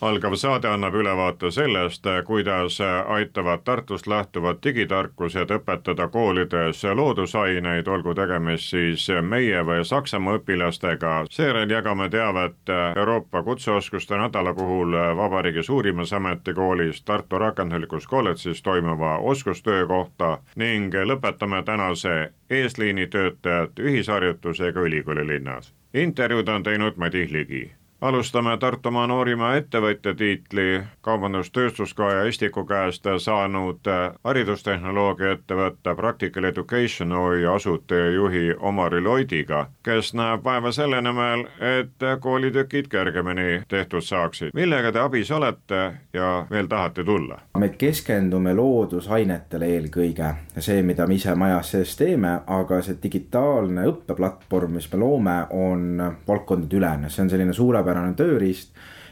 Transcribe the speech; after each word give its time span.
algav 0.00 0.34
saade 0.34 0.68
annab 0.68 0.94
ülevaate 0.94 1.50
sellest, 1.50 2.04
kuidas 2.24 2.78
aitavad 3.06 3.60
Tartust 3.64 4.06
lähtuvad 4.06 4.58
digitarkused 4.64 5.50
õpetada 5.52 6.08
koolides 6.08 6.84
loodusaineid, 6.94 7.88
olgu 7.88 8.14
tegemist 8.14 8.72
siis 8.72 9.08
meie 9.22 9.60
või 9.66 9.84
Saksamaa 9.84 10.38
õpilastega. 10.38 11.24
seejärel 11.30 11.70
jagame 11.70 12.08
teavet 12.08 12.72
Euroopa 12.96 13.42
kutseoskuste 13.42 14.16
nädala 14.16 14.54
puhul 14.54 14.96
vabariigi 15.16 15.62
suurimas 15.62 16.12
ametikoolis 16.12 17.02
Tartu 17.02 17.38
Rakenduslikus 17.38 18.06
kolledžis 18.06 18.62
toimuva 18.62 19.18
oskustöö 19.18 19.86
kohta 19.86 20.38
ning 20.56 20.94
lõpetame 20.94 21.62
tänase 21.62 22.32
eesliinitöötajate 22.50 23.82
ühisharjutusega 23.82 24.80
ülikooli 24.80 25.26
linnas. 25.26 25.74
intervjuud 25.94 26.48
on 26.48 26.62
teinud 26.62 26.96
Madis 26.96 27.30
Ligi 27.30 27.79
alustame 28.00 28.56
Tartumaa 28.58 29.06
noorima 29.06 29.54
ettevõtja 29.56 30.14
tiitli 30.14 30.82
Kaubandus-Tööstuskoja 31.04 32.24
Istiku 32.28 32.64
käest 32.64 33.04
saanud 33.18 33.88
haridustehnoloogia 34.24 35.32
ettevõtte 35.36 35.94
Practical 35.94 36.44
Education 36.44 37.12
OÜ 37.12 37.44
asutajajuhi 37.54 38.54
Omari 38.58 39.00
Loidiga, 39.00 39.66
kes 39.82 40.14
näeb 40.14 40.44
vaeva 40.44 40.72
selle 40.72 41.02
nimel, 41.02 41.44
et 41.60 42.06
koolitükid 42.20 42.88
kergemini 42.88 43.62
tehtud 43.68 44.02
saaksid. 44.04 44.54
millega 44.54 44.92
te 44.92 45.00
abis 45.00 45.30
olete 45.30 45.92
ja 46.12 46.46
veel 46.50 46.66
tahate 46.66 47.04
tulla? 47.04 47.38
me 47.58 47.68
keskendume 47.68 48.54
loodusainetele 48.54 49.66
eelkõige, 49.66 50.34
see, 50.58 50.82
mida 50.82 51.06
me 51.06 51.14
ise 51.14 51.34
majas 51.34 51.70
sees 51.70 51.96
teeme, 51.96 52.40
aga 52.46 52.80
see 52.82 52.96
digitaalne 53.02 53.84
õppeplatvorm, 53.92 54.78
mis 54.80 54.88
me 54.92 54.98
loome, 54.98 55.36
on 55.50 56.02
valdkondadeülene, 56.28 57.10
see 57.10 57.22
on 57.22 57.30
selline 57.30 57.52
suurepärane 57.52 57.89
suurepärane 57.90 58.14
tööriist, 58.14 58.70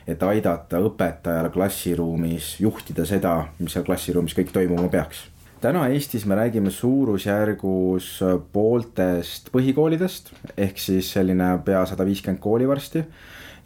et 0.08 0.22
aidata 0.22 0.80
õpetajal 0.80 1.50
klassiruumis 1.52 2.58
juhtida 2.62 3.04
seda, 3.04 3.48
mis 3.58 3.74
seal 3.74 3.84
klassiruumis 3.84 4.36
kõik 4.36 4.54
toimuma 4.54 4.88
peaks 4.88 5.26
täna 5.58 5.88
Eestis 5.90 6.22
me 6.22 6.36
räägime 6.38 6.70
suurusjärgus 6.70 8.20
pooltest 8.54 9.50
põhikoolidest, 9.50 10.30
ehk 10.54 10.78
siis 10.78 11.08
selline 11.10 11.48
pea 11.66 11.80
sada 11.82 12.06
viiskümmend 12.06 12.38
kooli 12.38 12.68
varsti 12.70 13.02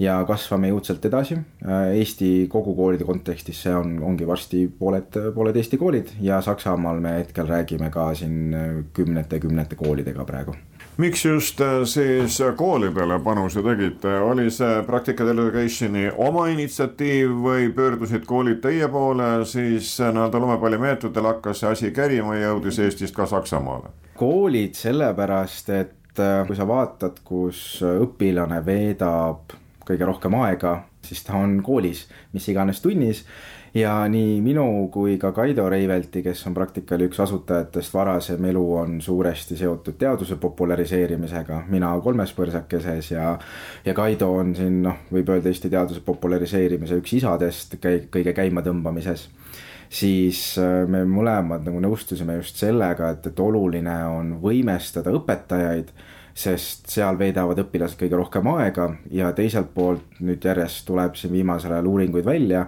ja 0.00 0.14
kasvame 0.24 0.70
jõudsalt 0.72 1.05
edasi. 1.05 1.36
Eesti 1.92 2.48
kogukoolide 2.48 3.05
kontekstis 3.05 3.60
see 3.66 3.77
on, 3.77 3.98
ongi 4.08 4.24
varsti 4.27 4.64
pooled, 4.72 5.20
pooled 5.36 5.60
Eesti 5.60 5.77
koolid 5.77 6.16
ja 6.24 6.40
Saksamaal 6.40 7.05
me 7.05 7.18
hetkel 7.18 7.44
räägime 7.52 7.92
ka 7.92 8.08
siin 8.16 8.88
kümnete, 8.96 9.44
kümnete 9.44 9.77
koolidega 9.77 10.24
praegu 10.24 10.56
miks 10.97 11.25
just 11.25 11.61
äh, 11.61 11.85
siis 11.85 12.39
koolidele 12.57 13.19
panuse 13.25 13.62
tegite, 13.62 14.19
oli 14.21 14.51
see 14.51 14.83
Practical 14.87 15.33
Educationi 15.33 16.09
oma 16.17 16.47
initsiatiiv 16.53 17.33
või 17.47 17.71
pöördusid 17.75 18.27
koolid 18.29 18.61
teie 18.65 18.89
poole, 18.93 19.31
siis 19.48 19.95
äh, 20.01 20.13
nii-öelda 20.13 20.43
lumepallimeetodil 20.43 21.31
hakkas 21.31 21.63
see 21.63 21.73
asi 21.73 21.91
käima 21.97 22.37
ja 22.37 22.53
jõudis 22.53 22.79
Eestist 22.85 23.17
ka 23.17 23.27
Saksamaale? 23.27 23.95
koolid 24.19 24.77
sellepärast, 24.79 25.70
et 25.73 26.20
äh, 26.20 26.47
kui 26.47 26.57
sa 26.57 26.69
vaatad, 26.69 27.23
kus 27.25 27.81
õpilane 27.83 28.61
veedab 28.67 29.57
kõige 29.89 30.07
rohkem 30.07 30.37
aega, 30.45 30.77
siis 31.06 31.25
ta 31.27 31.39
on 31.39 31.58
koolis, 31.64 32.06
mis 32.33 32.48
iganes 32.48 32.81
tunnis. 32.81 33.25
Ja 33.75 33.95
nii 34.05 34.42
minu 34.45 34.67
kui 34.92 35.14
ka 35.17 35.31
Kaido 35.33 35.64
Reivelti, 35.72 36.20
kes 36.20 36.42
on 36.47 36.53
Praktikali 36.53 37.06
üks 37.08 37.22
asutajatest, 37.25 37.95
varasem 37.95 38.45
elu 38.50 38.64
on 38.77 38.98
suuresti 39.00 39.56
seotud 39.56 39.97
teaduse 39.97 40.36
populariseerimisega, 40.42 41.63
mina 41.73 41.95
kolmes 42.05 42.35
põrsakeses 42.36 43.14
ja 43.14 43.30
ja 43.85 43.95
Kaido 43.96 44.29
on 44.42 44.52
siin 44.57 44.83
noh, 44.85 45.07
võib 45.13 45.33
öelda 45.33 45.48
Eesti 45.48 45.73
teaduse 45.73 46.05
populariseerimise 46.05 47.01
üks 47.01 47.17
isadest 47.17 47.79
käi-, 47.80 48.05
kõige 48.13 48.36
käimatõmbamises. 48.36 49.30
Siis 49.92 50.58
äh, 50.61 50.84
me 50.89 51.07
mõlemad 51.08 51.64
nagu 51.64 51.80
nõustusime 51.80 52.36
just 52.42 52.61
sellega, 52.61 53.11
et, 53.17 53.27
et 53.33 53.40
oluline 53.40 53.96
on 54.08 54.36
võimestada 54.45 55.13
õpetajaid 55.17 55.96
sest 56.35 56.89
seal 56.89 57.19
veedavad 57.19 57.61
õpilased 57.61 57.98
kõige 58.01 58.17
rohkem 58.17 58.48
aega 58.55 58.89
ja 59.13 59.33
teiselt 59.37 59.73
poolt 59.75 60.20
nüüd 60.20 60.45
järjest 60.45 60.87
tuleb 60.89 61.17
siin 61.19 61.33
viimasel 61.33 61.75
ajal 61.77 61.91
uuringuid 61.91 62.25
välja. 62.25 62.67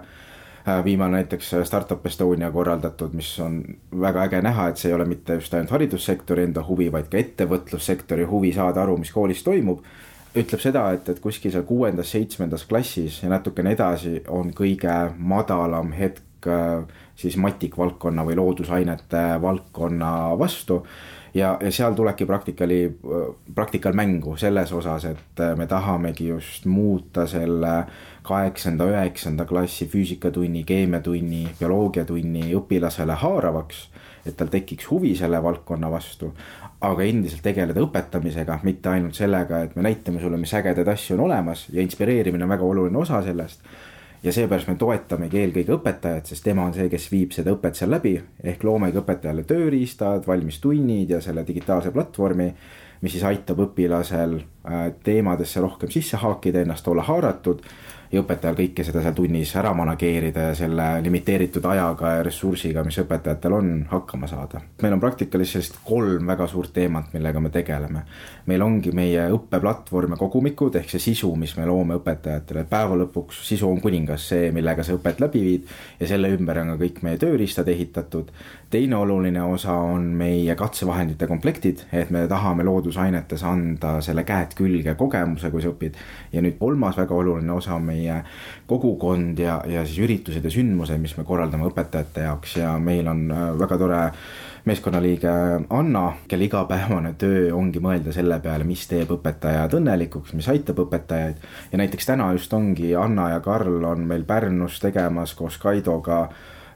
Äh, 0.67 0.83
viimane 0.85 1.19
näiteks 1.19 1.53
äh, 1.53 1.63
Startup 1.65 2.05
Estonia 2.05 2.51
korraldatud, 2.51 3.13
mis 3.13 3.29
on 3.39 3.61
väga 4.01 4.25
äge 4.25 4.41
näha, 4.41 4.69
et 4.69 4.81
see 4.81 4.89
ei 4.89 4.95
ole 4.97 5.05
mitte 5.05 5.37
just 5.37 5.53
ainult 5.53 5.73
haridussektori 5.73 6.45
enda 6.47 6.63
huvi, 6.65 6.91
vaid 6.91 7.09
ka 7.11 7.21
ettevõtlussektori 7.21 8.25
huvi 8.29 8.53
saada 8.53 8.81
aru, 8.81 8.97
mis 9.01 9.13
koolis 9.13 9.43
toimub 9.45 9.83
ütleb 10.35 10.61
seda, 10.61 10.87
et, 10.95 11.09
et 11.09 11.19
kuskil 11.23 11.53
seal 11.53 11.65
kuuendas-seitsmendas 11.67 12.65
klassis 12.69 13.21
ja 13.23 13.29
natukene 13.31 13.75
edasi 13.75 14.19
on 14.27 14.51
kõige 14.57 14.95
madalam 15.17 15.93
hetk 15.95 16.49
äh, 16.49 16.81
siis 17.15 17.37
matikvaldkonna 17.41 18.25
või 18.27 18.37
loodusainete 18.41 19.25
valdkonna 19.41 20.11
vastu 20.39 20.81
ja, 21.35 21.57
ja 21.61 21.71
seal 21.71 21.93
tulebki 21.93 22.25
praktikali, 22.25 22.79
praktikal 23.55 23.93
mängu 23.93 24.37
selles 24.37 24.71
osas, 24.73 25.05
et 25.05 25.41
me 25.57 25.67
tahamegi 25.67 26.29
just 26.29 26.65
muuta 26.65 27.27
selle 27.27 27.75
kaheksanda, 28.25 28.87
üheksanda 28.89 29.45
klassi 29.45 29.87
füüsikatunni, 29.91 30.63
keemiatunni, 30.65 31.45
bioloogiatunni 31.59 32.53
õpilasele 32.57 33.17
haaravaks, 33.21 33.87
et 34.25 34.37
tal 34.37 34.49
tekiks 34.53 34.87
huvi 34.89 35.13
selle 35.17 35.41
valdkonna 35.43 35.91
vastu, 35.91 36.31
aga 36.85 37.05
endiselt 37.05 37.43
tegeleda 37.45 37.83
õpetamisega, 37.83 38.59
mitte 38.63 38.89
ainult 38.89 39.17
sellega, 39.17 39.61
et 39.65 39.75
me 39.75 39.85
näitame 39.85 40.21
sulle, 40.21 40.39
mis 40.41 40.53
ägedaid 40.57 40.89
asju 40.95 41.17
on 41.17 41.27
olemas 41.27 41.67
ja 41.73 41.83
inspireerimine 41.83 42.47
on 42.47 42.55
väga 42.55 42.65
oluline 42.65 43.03
osa 43.03 43.21
sellest 43.25 43.61
ja 44.23 44.33
seepärast 44.33 44.67
me 44.71 44.75
toetamegi 44.79 45.39
eelkõige 45.41 45.75
õpetajat, 45.77 46.31
sest 46.31 46.43
tema 46.43 46.65
on 46.65 46.73
see, 46.73 46.89
kes 46.89 47.05
viib 47.11 47.35
seda 47.35 47.53
õpet 47.55 47.77
seal 47.79 47.91
läbi, 47.93 48.15
ehk 48.43 48.63
loomegi 48.63 48.99
õpetajale 49.01 49.45
tööriistad, 49.47 50.25
valmis 50.27 50.59
tunnid 50.63 51.13
ja 51.13 51.21
selle 51.21 51.45
digitaalse 51.47 51.93
platvormi, 51.95 52.49
mis 53.01 53.15
siis 53.15 53.25
aitab 53.27 53.61
õpilasel 53.67 54.39
teemadesse 55.03 55.61
rohkem 55.61 55.91
sisse 55.91 56.17
haakida, 56.17 56.61
ennast 56.61 56.87
olla 56.87 57.03
haaratud 57.03 57.61
ja 58.15 58.21
õpetajal 58.23 58.55
kõike 58.57 58.85
seda 58.85 59.01
seal 59.03 59.15
tunnis 59.17 59.51
ära 59.59 59.71
manageerida 59.75 60.49
ja 60.49 60.55
selle 60.57 60.85
limiteeritud 61.03 61.65
ajaga 61.69 62.15
ja 62.17 62.23
ressursiga, 62.25 62.83
mis 62.85 62.97
õpetajatel 63.01 63.55
on, 63.57 63.71
hakkama 63.89 64.29
saada. 64.29 64.61
meil 64.81 64.93
on 64.95 65.01
praktikalis 65.01 65.71
kolm 65.83 66.27
väga 66.27 66.47
suurt 66.47 66.73
teemat, 66.73 67.11
millega 67.13 67.39
me 67.39 67.49
tegeleme. 67.49 68.03
meil 68.45 68.61
ongi 68.61 68.91
meie 68.91 69.27
õppeplatvorm 69.35 70.15
ja 70.15 70.17
kogumikud 70.17 70.75
ehk 70.75 70.89
see 70.89 71.03
sisu, 71.11 71.33
mis 71.35 71.55
me 71.57 71.65
loome 71.65 71.99
õpetajatele, 71.99 72.65
päeva 72.69 72.97
lõpuks 73.03 73.41
sisu 73.47 73.69
on 73.69 73.81
kuningas, 73.81 74.27
see, 74.29 74.51
millega 74.51 74.83
sa 74.83 74.95
õpet 74.95 75.19
läbi 75.19 75.41
viid 75.43 75.73
ja 75.99 76.07
selle 76.07 76.31
ümber 76.35 76.61
on 76.61 76.75
ka 76.75 76.83
kõik 76.85 77.01
meie 77.03 77.17
tööriistad 77.21 77.67
ehitatud. 77.67 78.31
teine 78.69 78.95
oluline 78.95 79.41
osa 79.43 79.73
on 79.73 80.03
meie 80.17 80.55
katsevahendite 80.55 81.27
komplektid, 81.27 81.85
et 81.91 82.09
me 82.11 82.27
tahame 82.27 82.63
loodusainetes 82.63 83.43
anda 83.43 84.01
selle 84.01 84.23
käed 84.23 84.54
külge 84.55 84.95
kogemuse, 84.95 85.51
kui 85.51 85.63
sa 85.63 85.71
õpid. 85.71 85.99
ja 86.33 86.41
nüüd 86.41 86.57
kolmas 86.59 86.97
väga 86.97 87.15
oluline 87.15 87.51
osa 87.53 87.75
on 87.75 87.85
meie 87.89 88.21
kogukond 88.67 89.39
ja, 89.39 89.61
ja 89.67 89.85
siis 89.85 90.01
üritused 90.05 90.43
ja 90.43 90.51
sündmused, 90.51 90.99
mis 91.01 91.15
me 91.17 91.23
korraldame 91.23 91.67
õpetajate 91.69 92.27
jaoks 92.27 92.57
ja 92.61 92.75
meil 92.79 93.07
on 93.07 93.25
äh, 93.31 93.47
väga 93.59 93.77
tore 93.81 94.01
meeskonnaliige 94.65 95.31
Anna, 95.69 96.05
kelle 96.27 96.47
igapäevane 96.47 97.13
töö 97.21 97.51
ongi 97.53 97.81
mõelda 97.83 98.13
selle 98.15 98.39
peale, 98.41 98.65
mis 98.65 98.87
teeb 98.89 99.11
õpetajad 99.13 99.75
õnnelikuks, 99.77 100.33
mis 100.33 100.49
aitab 100.49 100.81
õpetajaid. 100.87 101.43
ja 101.71 101.81
näiteks 101.81 102.09
täna 102.09 102.31
just 102.33 102.53
ongi 102.53 102.95
Anna 102.95 103.29
ja 103.35 103.43
Karl 103.45 103.83
on 103.83 104.07
meil 104.09 104.25
Pärnus 104.25 104.79
tegemas 104.79 105.35
koos 105.37 105.59
Kaidoga 105.61 106.25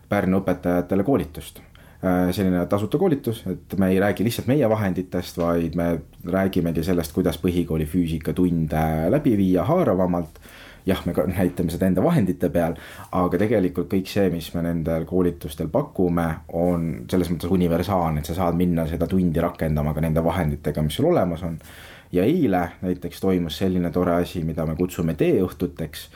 Pärnu 0.10 0.44
õpetajatele 0.44 1.04
koolitust 1.06 1.62
selline 2.02 2.62
tasuta 2.72 2.98
koolitus, 2.98 3.42
et 3.52 3.74
me 3.78 3.90
ei 3.92 4.00
räägi 4.00 4.24
lihtsalt 4.24 4.48
meie 4.48 4.70
vahenditest, 4.72 5.38
vaid 5.38 5.76
me 5.76 5.90
räägimegi 6.24 6.84
sellest, 6.88 7.12
kuidas 7.12 7.40
põhikooli 7.42 7.88
füüsikatunde 7.90 9.12
läbi 9.12 9.36
viia 9.38 9.66
haaravamalt 9.68 10.40
jah, 10.90 11.02
me 11.06 11.14
näitame 11.34 11.74
seda 11.74 11.88
enda 11.90 12.04
vahendite 12.04 12.50
peal, 12.54 12.76
aga 13.16 13.40
tegelikult 13.42 13.90
kõik 13.92 14.10
see, 14.10 14.30
mis 14.34 14.50
me 14.56 14.64
nendel 14.66 15.06
koolitustel 15.10 15.70
pakume, 15.74 16.28
on 16.56 16.90
selles 17.12 17.32
mõttes 17.34 17.52
universaalne, 17.54 18.24
et 18.24 18.30
sa 18.30 18.38
saad 18.38 18.58
minna 18.60 18.88
seda 18.90 19.08
tundi 19.10 19.44
rakendama 19.44 19.94
ka 19.96 20.04
nende 20.06 20.24
vahenditega, 20.26 20.84
mis 20.86 21.00
sul 21.00 21.12
olemas 21.12 21.44
on. 21.48 21.60
ja 22.12 22.24
eile 22.26 22.62
näiteks 22.82 23.20
toimus 23.22 23.58
selline 23.58 23.92
tore 23.94 24.16
asi, 24.24 24.42
mida 24.44 24.66
me 24.66 24.74
kutsume 24.76 25.14
teeõhtuteks 25.14 26.08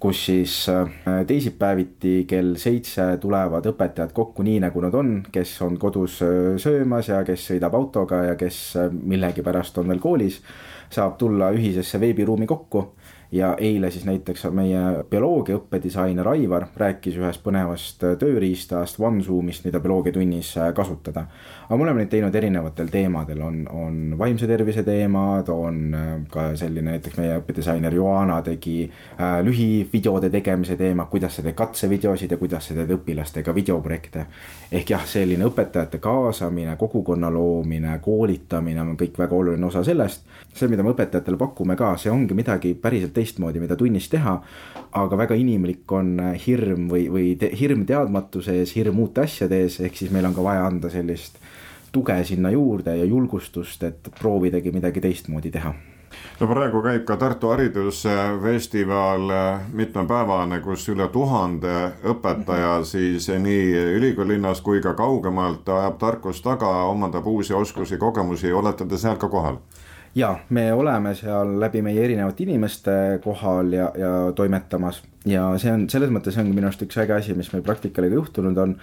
kus 0.00 0.26
siis 0.26 0.54
äh, 0.68 0.88
teisipäeviti 1.26 2.24
kell 2.28 2.56
seitse 2.60 3.16
tulevad 3.20 3.66
õpetajad 3.70 4.12
kokku 4.16 4.44
nii, 4.44 4.60
nagu 4.66 4.82
nad 4.84 4.94
on, 4.94 5.12
kes 5.32 5.54
on 5.64 5.78
kodus 5.80 6.20
äh, 6.24 6.54
söömas 6.60 7.08
ja 7.08 7.22
kes 7.24 7.48
sõidab 7.50 7.76
autoga 7.78 8.22
ja 8.30 8.36
kes 8.38 8.58
äh, 8.80 8.90
millegipärast 8.92 9.78
on 9.80 9.88
veel 9.92 10.02
koolis, 10.02 10.40
saab 10.92 11.16
tulla 11.18 11.50
ühisesse 11.56 12.00
veebiruumi 12.00 12.46
kokku 12.46 12.84
ja 13.32 13.56
eile 13.58 13.90
siis 13.90 14.04
näiteks 14.04 14.44
meie 14.54 14.80
bioloogia 15.10 15.56
õppedisainer 15.58 16.28
Aivar 16.28 16.66
rääkis 16.76 17.16
ühest 17.18 17.42
põnevast 17.42 18.04
tööriistast 18.20 19.00
OneZoomist, 19.00 19.64
mida 19.66 19.80
bioloogiatunnis 19.80 20.54
kasutada. 20.74 21.26
aga 21.68 21.76
me 21.76 21.82
oleme 21.82 22.04
neid 22.04 22.10
teinud 22.10 22.34
erinevatel 22.34 22.88
teemadel, 22.92 23.40
on, 23.42 23.68
on 23.68 24.18
vaimse 24.18 24.46
tervise 24.46 24.82
teemad, 24.86 25.48
on 25.48 25.96
ka 26.30 26.48
selline 26.56 26.90
näiteks 26.90 27.18
meie 27.18 27.38
õppedisainer 27.40 27.94
Joana 27.94 28.38
tegi 28.42 28.76
äh, 28.86 29.40
lühivideode 29.42 30.30
tegemise 30.30 30.76
teema, 30.76 31.08
kuidas 31.10 31.36
sa 31.36 31.42
teed 31.42 31.56
katsevideosid 31.58 32.30
ja 32.30 32.38
kuidas 32.38 32.68
sa 32.68 32.78
teed 32.78 32.94
õpilastega 32.94 33.54
videoprojekte. 33.54 34.26
ehk 34.72 34.90
jah, 34.90 35.06
selline 35.06 35.44
õpetajate 35.50 35.98
kaasamine, 35.98 36.76
kogukonna 36.76 37.30
loomine, 37.30 37.98
koolitamine 38.02 38.80
on 38.80 38.96
kõik 38.96 39.18
väga 39.18 39.34
oluline 39.34 39.66
osa 39.66 39.84
sellest. 39.84 40.24
see, 40.54 40.68
mida 40.68 40.82
me 40.82 40.94
õpetajatele 40.94 41.36
pakume 41.36 41.76
ka, 41.76 41.96
see 41.96 42.10
ongi 42.10 42.34
midagi 42.34 42.74
päriselt 42.74 43.15
teistmoodi, 43.16 43.62
mida 43.62 43.76
tunnis 43.76 44.08
teha. 44.12 44.36
aga 44.96 45.16
väga 45.18 45.34
inimlik 45.36 45.92
on 45.92 46.14
hirm 46.46 46.86
või, 46.88 47.08
või 47.12 47.34
te, 47.36 47.50
hirm 47.60 47.84
teadmatuse 47.88 48.54
ees, 48.60 48.76
hirm 48.76 49.00
uute 49.02 49.26
asjade 49.26 49.58
ees, 49.64 49.80
ehk 49.80 49.96
siis 49.96 50.12
meil 50.14 50.24
on 50.24 50.34
ka 50.34 50.44
vaja 50.44 50.64
anda 50.66 50.88
sellist 50.92 51.36
tuge 51.92 52.16
sinna 52.24 52.50
juurde 52.50 52.96
ja 52.96 53.04
julgustust, 53.04 53.82
et 53.82 54.08
proovidagi 54.20 54.72
midagi 54.72 55.00
teistmoodi 55.04 55.52
teha 55.52 55.74
no 56.40 56.46
praegu 56.50 56.82
käib 56.84 57.04
ka 57.08 57.16
Tartu 57.20 57.50
Haridusfestival 57.52 59.32
mitmepäevane, 59.72 60.60
kus 60.64 60.88
üle 60.92 61.08
tuhande 61.12 61.74
õpetaja 62.12 62.78
siis 62.84 63.28
nii 63.28 63.72
ülikoolilinnas 63.96 64.60
kui 64.64 64.82
ka 64.84 64.94
kaugemalt 64.98 65.68
ajab 65.68 65.98
tarkust 66.00 66.44
taga, 66.44 66.70
omandab 66.92 67.26
uusi 67.26 67.54
oskusi, 67.54 67.98
kogemusi, 67.98 68.52
olete 68.52 68.86
te 68.86 69.00
seal 69.00 69.16
ka 69.20 69.28
kohal? 69.32 69.60
Ja 70.16 70.38
me 70.48 70.72
oleme 70.72 71.14
seal 71.14 71.58
läbi 71.60 71.82
meie 71.84 72.04
erinevate 72.04 72.46
inimeste 72.46 72.94
kohal 73.24 73.72
ja, 73.72 73.90
ja 73.98 74.12
toimetamas 74.36 75.02
ja 75.28 75.50
see 75.60 75.72
on 75.74 75.84
selles 75.92 76.12
mõttes 76.14 76.38
ongi 76.40 76.54
minu 76.56 76.70
arust 76.70 76.86
üks 76.86 76.98
äge 77.02 77.16
asi, 77.16 77.36
mis 77.36 77.52
meil 77.52 77.64
praktikaliga 77.66 78.16
juhtunud 78.16 78.58
on. 78.62 78.76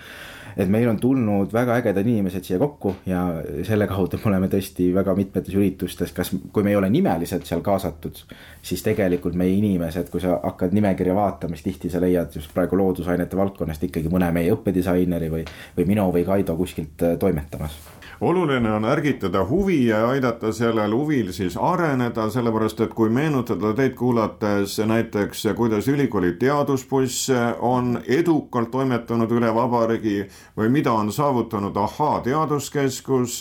et 0.53 0.69
meil 0.69 0.85
on 0.85 0.99
tulnud 1.01 1.53
väga 1.53 1.79
ägedad 1.81 2.05
inimesed 2.05 2.45
siia 2.45 2.59
kokku 2.61 2.91
ja 3.09 3.23
selle 3.65 3.87
kaudu 3.89 4.19
me 4.21 4.29
oleme 4.29 4.49
tõesti 4.51 4.91
väga 4.93 5.15
mitmetes 5.17 5.55
üritustes, 5.57 6.13
kas, 6.13 6.29
kui 6.53 6.63
me 6.63 6.69
ei 6.69 6.77
ole 6.77 6.91
nimeliselt 6.93 7.49
seal 7.49 7.63
kaasatud, 7.65 8.21
siis 8.61 8.85
tegelikult 8.85 9.33
meie 9.33 9.55
inimesed, 9.57 10.11
kui 10.13 10.21
sa 10.21 10.37
hakkad 10.43 10.77
nimekirja 10.77 11.17
vaatama, 11.17 11.57
siis 11.57 11.71
tihti 11.71 11.89
sa 11.89 12.03
leiad 12.03 12.37
just 12.37 12.53
praegu 12.53 12.77
loodusainete 12.77 13.39
valdkonnast 13.39 13.89
ikkagi 13.89 14.13
mõne 14.13 14.29
meie 14.35 14.53
õppedisaineri 14.53 15.33
või, 15.33 15.43
või 15.79 15.89
minu 15.89 16.05
või 16.13 16.25
Kaido 16.29 16.53
kuskilt 16.59 17.01
äh, 17.01 17.17
toimetamas 17.17 17.81
oluline 18.23 18.71
on 18.71 18.85
ärgitada 18.85 19.43
huvi 19.45 19.85
ja 19.87 20.07
aidata 20.07 20.51
sellel 20.53 20.93
huvil 20.95 21.31
siis 21.35 21.57
areneda, 21.57 22.29
sellepärast 22.31 22.79
et 22.85 22.93
kui 22.95 23.09
meenutada 23.09 23.73
teid 23.75 23.95
kuulates 23.99 24.77
näiteks, 24.79 25.43
kuidas 25.55 25.87
ülikooli 25.87 26.33
teadusbuss 26.39 27.29
on 27.59 27.99
edukalt 28.07 28.71
toimetanud 28.71 29.31
üle 29.31 29.51
vabariigi 29.55 30.23
või 30.57 30.71
mida 30.71 30.93
on 30.93 31.11
saavutanud 31.11 31.77
Ahhaa 31.77 32.21
teaduskeskus, 32.25 33.39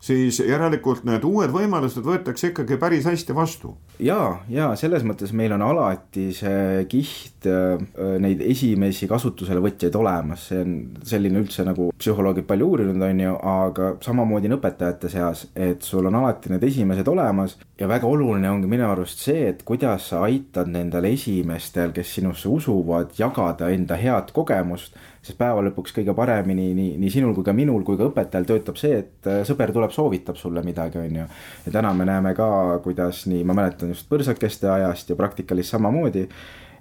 siis 0.00 0.40
järelikult 0.40 1.04
need 1.06 1.24
uued 1.24 1.54
võimalused 1.54 2.04
võetakse 2.04 2.50
ikkagi 2.52 2.76
päris 2.76 3.06
hästi 3.06 3.34
vastu. 3.34 3.76
Ja, 4.02 4.18
ja 4.52 4.68
selles 4.78 5.04
mõttes 5.06 5.32
meil 5.36 5.54
on 5.56 5.64
alati 5.64 6.28
see 6.36 6.84
kiht 6.90 7.48
äh, 7.50 7.76
neid 8.22 8.42
esimesi 8.44 9.08
kasutusele 9.10 9.62
võtjaid 9.64 9.96
olemas, 9.98 10.48
see 10.50 10.62
on 10.64 10.76
selline 11.06 11.40
üldse 11.42 11.64
nagu 11.66 11.88
psühholoogid 11.96 12.46
palju 12.48 12.70
uurinud, 12.72 13.02
on 13.08 13.24
ju, 13.24 13.34
aga 13.52 13.90
samamoodi 14.04 14.50
on 14.50 14.58
õpetajate 14.58 15.10
seas, 15.12 15.46
et 15.54 15.84
sul 15.86 16.08
on 16.10 16.20
alati 16.20 16.52
need 16.52 16.66
esimesed 16.68 17.08
olemas 17.12 17.56
ja 17.80 17.88
väga 17.90 18.08
oluline 18.08 18.50
ongi 18.50 18.70
minu 18.70 18.88
arust 18.90 19.24
see, 19.26 19.50
et 19.50 19.64
kuidas 19.66 20.10
sa 20.12 20.24
aitad 20.28 20.70
nendel 20.72 21.08
esimestel, 21.10 21.94
kes 21.96 22.16
sinusse 22.18 22.48
usuvad, 22.52 23.14
jagada 23.18 23.70
enda 23.74 23.98
head 24.00 24.32
kogemust 24.36 24.96
sest 25.26 25.38
päeva 25.40 25.62
lõpuks 25.66 25.94
kõige 25.96 26.14
paremini 26.16 26.68
nii, 26.76 26.94
nii 27.02 27.10
sinul 27.10 27.34
kui 27.36 27.46
ka 27.46 27.54
minul 27.56 27.82
kui 27.86 27.98
ka 27.98 28.06
õpetajal 28.10 28.46
töötab 28.46 28.78
see, 28.80 29.00
et 29.02 29.28
äh, 29.30 29.40
sõber 29.48 29.72
tuleb, 29.74 29.92
soovitab 29.94 30.38
sulle 30.38 30.62
midagi, 30.66 31.00
on 31.02 31.18
ju. 31.20 31.26
ja 31.66 31.74
täna 31.74 31.92
me 31.96 32.06
näeme 32.08 32.34
ka, 32.38 32.48
kuidas 32.84 33.24
nii, 33.30 33.42
ma 33.46 33.56
mäletan 33.58 33.85
just 33.92 34.08
põrsakeste 34.10 34.70
ajast 34.70 35.10
ja 35.10 35.16
Praktikalis 35.16 35.70
samamoodi, 35.74 36.26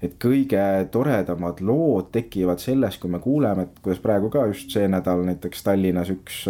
et 0.04 0.18
kõige 0.22 0.62
toredamad 0.92 1.62
lood 1.66 2.12
tekivad 2.16 2.62
sellest, 2.62 3.00
kui 3.02 3.12
me 3.12 3.22
kuuleme, 3.24 3.68
et 3.68 3.82
kuidas 3.82 4.04
praegu 4.04 4.30
ka 4.34 4.46
just 4.52 4.74
see 4.76 4.88
nädal 4.92 5.26
näiteks 5.26 5.66
Tallinnas 5.66 6.12
üks 6.14 6.46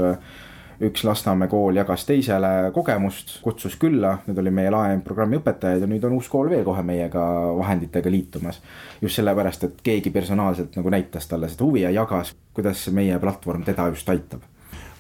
üks 0.84 1.06
Lasnamäe 1.08 1.48
kool 1.48 1.78
jagas 1.78 2.06
teisele 2.08 2.72
kogemust, 2.76 3.38
kutsus 3.44 3.78
külla, 3.80 4.18
need 4.28 4.40
olid 4.42 4.56
meie 4.56 4.72
laeprogrammi 4.74 5.40
õpetajad 5.40 5.86
ja 5.86 5.90
nüüd 5.90 6.04
on 6.08 6.18
uus 6.18 6.28
kool 6.32 6.50
veel 6.52 6.66
kohe 6.68 6.84
meiega 6.84 7.22
vahenditega 7.60 8.12
liitumas. 8.12 8.62
just 9.02 9.16
sellepärast, 9.16 9.64
et 9.64 9.80
keegi 9.84 10.12
personaalselt 10.12 10.76
nagu 10.76 10.92
näitas 10.92 11.28
talle 11.32 11.50
seda 11.50 11.64
huvi 11.64 11.86
ja 11.86 11.94
jagas, 11.96 12.36
kuidas 12.54 12.88
meie 12.92 13.20
platvorm 13.20 13.64
teda 13.64 13.88
just 13.94 14.10
aitab 14.10 14.44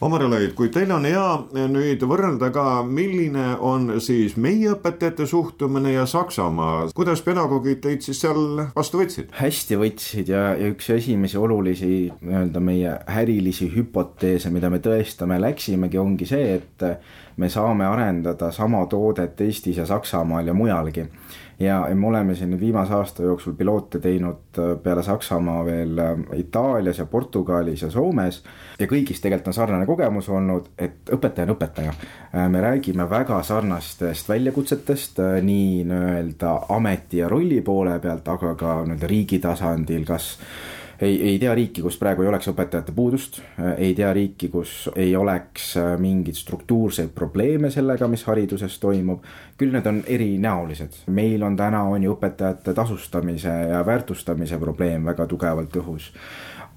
Omar 0.04 0.26
Õleit, 0.26 0.52
kui 0.58 0.68
teil 0.76 0.90
on 0.92 1.06
hea 1.08 1.68
nüüd 1.72 2.02
võrrelda 2.04 2.50
ka, 2.52 2.82
milline 2.84 3.54
on 3.64 3.94
siis 4.04 4.34
meie 4.36 4.74
õpetajate 4.74 5.24
suhtumine 5.30 5.94
ja 5.94 6.04
Saksamaa, 6.10 6.90
kuidas 6.98 7.24
pedagoogid 7.24 7.80
teid 7.86 8.04
siis 8.04 8.20
seal 8.26 8.66
vastu 8.76 9.00
võtsid? 9.00 9.32
hästi 9.40 9.80
võtsid 9.80 10.32
ja, 10.34 10.50
ja 10.60 10.68
üks 10.74 10.92
esimesi 10.98 11.40
olulisi 11.40 12.10
nii-öelda 12.12 12.60
meie 12.60 12.98
ärilisi 13.08 13.70
hüpoteese, 13.72 14.52
mida 14.52 14.68
me 14.74 14.82
tõestama 14.84 15.40
läksimegi, 15.40 16.02
ongi 16.02 16.28
see, 16.28 16.58
et 16.60 16.86
me 17.40 17.48
saame 17.52 17.88
arendada 17.88 18.52
sama 18.52 18.84
toodet 18.92 19.40
Eestis 19.48 19.80
ja 19.80 19.88
Saksamaal 19.88 20.52
ja 20.52 20.58
mujalgi 20.58 21.08
ja, 21.60 21.90
ja 21.90 21.96
me 21.96 22.08
oleme 22.08 22.36
siin 22.36 22.52
nüüd 22.52 22.60
viimase 22.60 22.94
aasta 22.94 23.24
jooksul 23.24 23.54
piloote 23.58 24.00
teinud 24.04 24.60
äh, 24.60 24.74
peale 24.84 25.04
Saksamaa 25.04 25.66
veel 25.66 25.98
äh, 25.98 26.14
Itaalias 26.40 27.00
ja 27.00 27.06
Portugalis 27.06 27.82
ja 27.82 27.90
Soomes. 27.92 28.44
ja 28.80 28.88
kõigis 28.88 29.22
tegelikult 29.22 29.48
on 29.48 29.58
sarnane 29.58 29.86
kogemus 29.86 30.30
olnud, 30.30 30.72
et 30.78 31.12
õpetaja 31.12 31.48
on 31.48 31.56
õpetaja. 31.56 31.96
Äh, 32.36 32.48
me 32.50 32.62
räägime 32.62 33.10
väga 33.10 33.42
sarnastest 33.44 34.30
väljakutsetest 34.30 35.22
nii 35.42 35.84
nii-öelda 35.88 36.56
ameti 36.70 37.24
ja 37.24 37.30
rolli 37.30 37.62
poole 37.62 38.00
pealt, 38.00 38.28
aga 38.28 38.56
ka 38.56 38.80
nii-öelda 38.84 39.12
riigi 39.12 39.40
tasandil, 39.40 40.06
kas 40.06 40.36
ei, 41.02 41.22
ei 41.30 41.40
tea 41.40 41.54
riiki, 41.56 41.82
kus 41.82 41.98
praegu 42.00 42.24
ei 42.24 42.30
oleks 42.30 42.50
õpetajate 42.52 42.96
puudust, 42.96 43.42
ei 43.78 43.94
tea 43.98 44.14
riiki, 44.14 44.50
kus 44.54 44.90
ei 44.96 45.16
oleks 45.16 45.76
äh, 45.82 45.94
mingeid 46.00 46.40
struktuurseid 46.40 47.14
probleeme 47.16 47.72
sellega, 47.72 48.08
mis 48.08 48.24
hariduses 48.28 48.80
toimub. 48.80 49.24
küll 49.58 49.72
need 49.72 49.86
on 49.88 50.02
erinäolised, 50.08 51.06
meil 51.08 51.44
on 51.44 51.56
täna, 51.56 51.84
on 51.84 52.04
ju 52.04 52.16
õpetajate 52.16 52.74
tasustamise 52.74 53.54
ja 53.70 53.86
väärtustamise 53.86 54.60
probleem 54.60 55.06
väga 55.06 55.28
tugevalt 55.28 55.76
õhus 55.80 56.12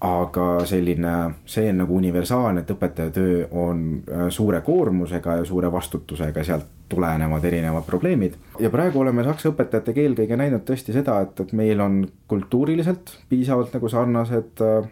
aga 0.01 0.65
selline, 0.69 1.13
see 1.47 1.71
on 1.73 1.81
nagu 1.83 1.97
universaalne, 1.99 2.63
et 2.63 2.71
õpetaja 2.71 3.11
töö 3.15 3.39
on 3.51 3.81
äh, 3.99 4.29
suure 4.31 4.61
koormusega 4.63 5.41
ja 5.41 5.47
suure 5.47 5.73
vastutusega, 5.73 6.45
sealt 6.47 6.69
tulenevad 6.89 7.45
erinevad 7.45 7.87
probleemid. 7.87 8.37
Ja 8.59 8.71
praegu 8.71 9.01
oleme 9.01 9.25
saksa 9.27 9.53
õpetajatega 9.53 10.05
eelkõige 10.05 10.39
näinud 10.39 10.65
tõesti 10.67 10.95
seda, 10.95 11.21
et, 11.25 11.41
et 11.41 11.53
meil 11.57 11.81
on 11.81 12.01
kultuuriliselt 12.31 13.15
piisavalt 13.29 13.75
nagu 13.77 13.91
sarnased 13.93 14.63
äh, 14.65 14.89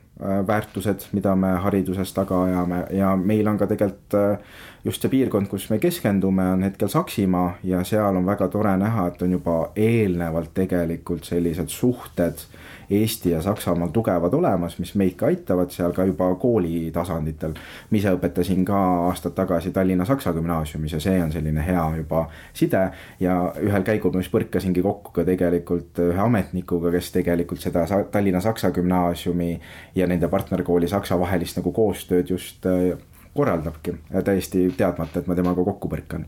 väärtused, 0.46 1.08
mida 1.16 1.34
me 1.36 1.52
hariduses 1.64 2.12
taga 2.16 2.44
ajame 2.46 2.84
ja 2.96 3.14
meil 3.16 3.48
on 3.50 3.58
ka 3.60 3.68
tegelikult 3.70 4.18
äh, 4.20 4.56
just 4.86 5.02
see 5.02 5.10
piirkond, 5.10 5.50
kus 5.50 5.66
me 5.70 5.80
keskendume, 5.82 6.46
on 6.54 6.62
hetkel 6.66 6.88
Saksimaa 6.88 7.56
ja 7.66 7.82
seal 7.84 8.16
on 8.16 8.26
väga 8.26 8.48
tore 8.52 8.76
näha, 8.78 9.08
et 9.10 9.22
on 9.22 9.34
juba 9.34 9.56
eelnevalt 9.76 10.54
tegelikult 10.54 11.26
sellised 11.26 11.72
suhted 11.74 12.46
Eesti 12.90 13.30
ja 13.30 13.40
Saksamaal 13.42 13.88
tugevad 13.90 14.34
olemas, 14.34 14.78
mis 14.78 14.94
meid 14.94 15.16
ka 15.18 15.26
aitavad 15.26 15.72
seal 15.74 15.90
ka 15.92 16.04
juba 16.06 16.28
kooli 16.38 16.90
tasanditel. 16.94 17.56
ma 17.90 17.98
ise 17.98 18.12
õpetasin 18.14 18.62
ka 18.64 18.78
aastad 19.08 19.34
tagasi 19.34 19.72
Tallinna 19.74 20.04
Saksa 20.04 20.32
Gümnaasiumis 20.32 20.94
ja 20.94 21.00
see 21.02 21.22
on 21.22 21.32
selline 21.32 21.66
hea 21.66 21.86
juba 21.96 22.28
side 22.54 22.90
ja 23.20 23.40
ühel 23.62 23.84
käigul 23.86 24.12
ma 24.14 24.22
just 24.22 24.32
põrkasingi 24.34 24.82
kokku 24.84 25.12
ka 25.16 25.24
tegelikult 25.26 25.98
ühe 26.02 26.22
ametnikuga, 26.22 26.92
kes 26.94 27.10
tegelikult 27.14 27.62
seda 27.62 27.84
Tallinna 28.12 28.40
Saksa 28.44 28.70
Gümnaasiumi 28.74 29.50
ja 29.96 30.06
nende 30.10 30.28
partnerkooli 30.32 30.88
Saksa 30.88 31.18
vahelist 31.20 31.60
nagu 31.60 31.72
koostööd 31.76 32.30
just 32.34 32.66
äh, 32.70 32.96
korraldabki, 33.36 33.96
täiesti 34.24 34.70
teadmata, 34.76 35.20
et 35.20 35.28
ma 35.28 35.36
temaga 35.36 35.64
kokku 35.66 35.90
põrkan. 35.92 36.24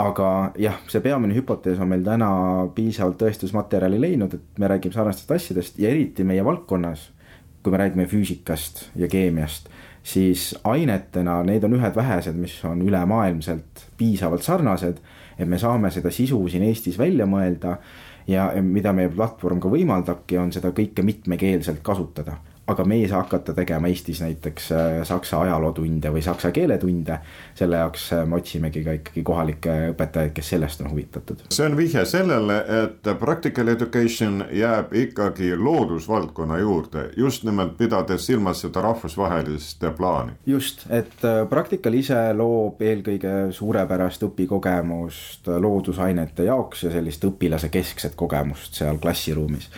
Aga 0.00 0.28
jah, 0.58 0.80
see 0.90 1.02
peamine 1.04 1.36
hüpotees 1.36 1.78
on 1.78 1.92
meil 1.92 2.02
täna 2.02 2.28
piisavalt 2.74 3.20
tõestusmaterjali 3.20 4.00
leidnud, 4.02 4.34
et 4.34 4.58
me 4.58 4.70
räägime 4.70 4.96
sarnastest 4.96 5.30
asjadest 5.36 5.78
ja 5.78 5.92
eriti 5.94 6.26
meie 6.26 6.42
valdkonnas, 6.44 7.12
kui 7.62 7.72
me 7.72 7.78
räägime 7.78 8.08
füüsikast 8.10 8.88
ja 8.98 9.06
keemiast, 9.08 9.70
siis 10.02 10.50
ainetena 10.66 11.38
need 11.46 11.64
on 11.64 11.78
ühed 11.78 11.94
vähesed, 11.96 12.34
mis 12.36 12.56
on 12.66 12.82
ülemaailmselt 12.82 13.86
piisavalt 13.96 14.42
sarnased, 14.42 14.98
et 15.38 15.48
me 15.48 15.58
saame 15.58 15.90
seda 15.90 16.10
sisu 16.14 16.40
siin 16.48 16.64
Eestis 16.66 16.98
välja 16.98 17.26
mõelda 17.26 17.78
ja 18.26 18.50
mida 18.62 18.92
meie 18.92 19.10
platvorm 19.12 19.60
ka 19.60 19.68
võimaldabki, 19.72 20.38
on 20.38 20.52
seda 20.52 20.72
kõike 20.76 21.04
mitmekeelselt 21.04 21.82
kasutada 21.84 22.38
aga 22.66 22.84
me 22.84 22.94
ei 22.94 23.08
saa 23.08 23.22
hakata 23.22 23.52
tegema 23.54 23.88
Eestis 23.88 24.20
näiteks 24.20 24.72
äh, 24.72 25.02
saksa 25.04 25.40
ajalootunde 25.40 26.12
või 26.12 26.22
saksa 26.22 26.50
keeletunde. 26.50 27.18
selle 27.54 27.76
jaoks 27.76 28.12
äh, 28.12 28.26
me 28.26 28.36
otsimegi 28.36 28.84
ka 28.84 28.92
ikkagi 28.96 29.22
kohalikke 29.22 29.74
õpetajaid, 29.92 30.32
kes 30.32 30.48
sellest 30.54 30.80
on 30.80 30.90
huvitatud. 30.90 31.44
see 31.52 31.66
on 31.66 31.76
vihje 31.76 32.04
sellele, 32.08 32.56
et 32.82 33.10
practical 33.20 33.68
education 33.68 34.44
jääb 34.52 34.94
ikkagi 34.94 35.56
loodusvaldkonna 35.56 36.58
juurde, 36.58 37.10
just 37.16 37.44
nimelt 37.44 37.76
pidades 37.78 38.26
silmas 38.26 38.64
seda 38.64 38.80
rahvusvahelist 38.80 39.84
plaani. 39.96 40.32
just, 40.46 40.86
et 40.90 41.24
äh, 41.24 41.44
practical 41.48 41.94
ise 41.94 42.32
loob 42.32 42.80
eelkõige 42.82 43.52
suurepärast 43.52 44.24
õpikogemust 44.30 45.52
loodusainete 45.60 46.48
jaoks 46.48 46.88
ja 46.88 46.96
sellist 46.96 47.24
õpilase 47.24 47.68
keskset 47.68 48.16
kogemust 48.16 48.80
seal 48.80 48.98
klassiruumis 48.98 49.68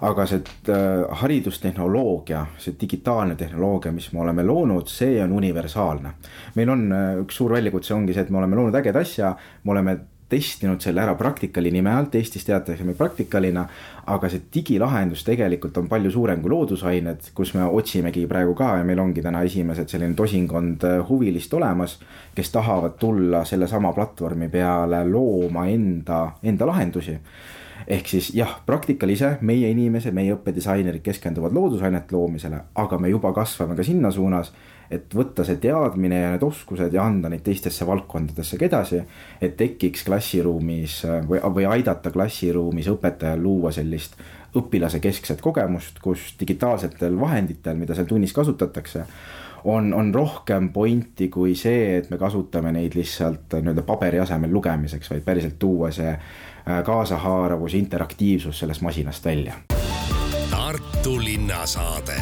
aga 0.00 0.24
see 0.28 0.40
äh, 0.72 1.04
haridustehnoloogia, 2.30 2.46
see 2.58 2.76
digitaalne 2.80 3.34
tehnoloogia, 3.36 3.92
mis 3.92 4.12
me 4.12 4.20
oleme 4.20 4.44
loonud, 4.44 4.88
see 4.88 5.22
on 5.22 5.32
universaalne. 5.32 6.12
meil 6.54 6.68
on 6.68 6.92
äh, 6.92 7.18
üks 7.24 7.36
suur 7.36 7.52
väljakutse 7.52 7.94
ongi 7.94 8.14
see, 8.14 8.22
et 8.22 8.30
me 8.30 8.38
oleme 8.38 8.56
loonud 8.56 8.74
ägeda 8.74 9.00
asja, 9.00 9.36
me 9.64 9.72
oleme 9.72 9.98
testinud 10.30 10.80
selle 10.80 11.02
ära 11.02 11.16
Practicali 11.18 11.72
nime 11.74 11.90
alt, 11.90 12.14
Eestis 12.14 12.44
teatakse 12.46 12.84
meid 12.86 12.96
Practicalina, 12.96 13.64
aga 14.06 14.28
see 14.30 14.44
digilahendus 14.54 15.24
tegelikult 15.26 15.76
on 15.76 15.88
palju 15.90 16.10
suurem 16.10 16.40
kui 16.40 16.52
loodusained, 16.52 17.32
kus 17.34 17.54
me 17.54 17.64
otsimegi 17.66 18.26
praegu 18.30 18.54
ka 18.54 18.76
ja 18.78 18.84
meil 18.86 19.02
ongi 19.02 19.22
täna 19.22 19.42
esimesed 19.42 19.90
selline 19.90 20.14
tosinkond 20.14 20.86
äh, 20.86 21.00
huvilist 21.08 21.54
olemas, 21.54 21.98
kes 22.34 22.52
tahavad 22.54 22.98
tulla 22.98 23.44
sellesama 23.44 23.92
platvormi 23.92 24.48
peale 24.48 25.02
looma 25.08 25.66
enda, 25.66 26.28
enda 26.42 26.70
lahendusi 26.70 27.18
ehk 27.86 28.08
siis 28.08 28.30
jah, 28.34 28.58
praktikal 28.66 29.10
ise 29.12 29.36
meie 29.46 29.70
inimesed, 29.72 30.14
meie 30.14 30.34
õppedisainerid 30.36 31.02
keskenduvad 31.04 31.54
loodusainete 31.56 32.14
loomisele, 32.16 32.60
aga 32.82 32.98
me 32.98 33.10
juba 33.12 33.32
kasvame 33.36 33.76
ka 33.78 33.86
sinna 33.86 34.10
suunas, 34.14 34.52
et 34.90 35.14
võtta 35.14 35.44
see 35.46 35.60
teadmine 35.62 36.18
ja 36.18 36.32
need 36.34 36.44
oskused 36.44 36.94
ja 36.94 37.04
anda 37.06 37.30
neid 37.30 37.44
teistesse 37.46 37.86
valdkondadesse 37.86 38.58
ka 38.58 38.66
edasi, 38.66 39.02
et 39.40 39.56
tekiks 39.58 40.04
klassiruumis 40.06 41.00
või, 41.28 41.42
või 41.54 41.68
aidata 41.70 42.10
klassiruumis 42.10 42.90
õpetajal 42.90 43.42
luua 43.42 43.72
sellist 43.74 44.18
õpilase 44.58 44.98
keskset 44.98 45.40
kogemust, 45.40 46.00
kus 46.02 46.32
digitaalsetel 46.40 47.14
vahenditel, 47.20 47.78
mida 47.78 47.94
seal 47.94 48.08
tunnis 48.10 48.34
kasutatakse, 48.34 49.04
on, 49.70 49.92
on 49.94 50.10
rohkem 50.14 50.72
pointi 50.74 51.28
kui 51.30 51.54
see, 51.54 52.00
et 52.00 52.10
me 52.10 52.18
kasutame 52.18 52.72
neid 52.74 52.96
lihtsalt 52.98 53.60
nii-öelda 53.60 53.84
paberi 53.86 54.18
asemel 54.18 54.50
lugemiseks, 54.50 55.12
vaid 55.12 55.22
päriselt 55.22 55.58
tuua 55.60 55.92
see 55.94 56.16
Äh, 56.59 56.59
kaasahaaravus, 56.84 57.74
interaktiivsus 57.74 58.58
sellest 58.58 58.80
masinast 58.80 59.24
välja. 59.24 59.54
Tartu 60.50 61.24
linnasaade 61.24 62.20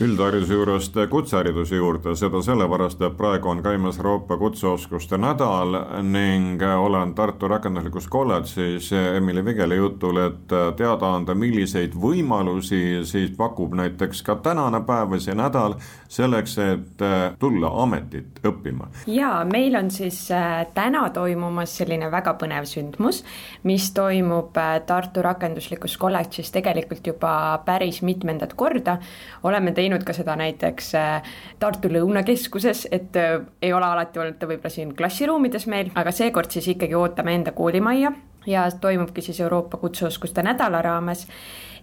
üldhariduse 0.00 0.54
juurest 0.54 0.96
kutsehariduse 1.10 1.76
juurde, 1.76 2.12
seda 2.16 2.38
sellepärast, 2.44 3.00
et 3.02 3.16
praegu 3.18 3.50
on 3.50 3.62
käimas 3.64 3.96
Euroopa 3.98 4.36
kutseoskuste 4.38 5.18
nädal 5.18 5.74
ning 6.06 6.62
olen 6.62 7.14
Tartu 7.18 7.48
Rakenduslikus 7.50 8.06
Kolledžis 8.08 8.92
Emily 8.92 9.42
Vigeli 9.44 9.76
jutul, 9.76 10.20
et 10.22 10.54
teada 10.78 11.10
anda, 11.16 11.34
milliseid 11.34 11.96
võimalusi 11.98 13.02
siis 13.08 13.32
pakub 13.36 13.74
näiteks 13.78 14.22
ka 14.22 14.36
tänane 14.42 14.80
päev 14.86 15.16
või 15.16 15.22
see 15.24 15.34
nädal 15.38 15.74
selleks, 16.08 16.54
et 16.62 17.04
tulla 17.38 17.72
ametit 17.82 18.38
õppima. 18.46 18.86
ja 19.06 19.42
meil 19.50 19.74
on 19.76 19.90
siis 19.90 20.20
äh, 20.30 20.62
täna 20.74 21.08
toimumas 21.10 21.74
selline 21.80 22.10
väga 22.10 22.36
põnev 22.38 22.70
sündmus, 22.70 23.24
mis 23.66 23.90
toimub 23.96 24.56
äh, 24.56 24.78
Tartu 24.86 25.26
Rakenduslikus 25.26 25.98
Kolledžis 25.98 26.54
tegelikult 26.54 27.06
juba 27.06 27.58
päris 27.66 28.02
mitmendat 28.02 28.54
korda. 28.54 28.98
oleme 29.42 29.72
teinud 29.72 29.87
teinud 29.88 30.04
ka 30.04 30.14
seda 30.16 30.36
näiteks 30.36 30.92
äh, 30.98 31.28
Tartu 31.58 31.88
Lõunakeskuses, 31.92 32.86
et 32.92 33.16
äh, 33.16 33.40
ei 33.62 33.72
ole 33.72 33.88
alati 33.88 34.20
olnud 34.20 34.36
ta 34.38 34.48
võib-olla 34.50 34.72
siin 34.72 34.94
klassiruumides 34.96 35.66
meil, 35.72 35.92
aga 35.96 36.12
seekord 36.12 36.52
siis 36.52 36.68
ikkagi 36.74 36.96
ootame 36.98 37.34
enda 37.38 37.54
koolimajja 37.56 38.12
ja 38.48 38.66
toimubki 38.80 39.24
siis 39.24 39.40
Euroopa 39.40 39.80
Kutseoskuste 39.80 40.44
nädala 40.44 40.82
raames 40.84 41.26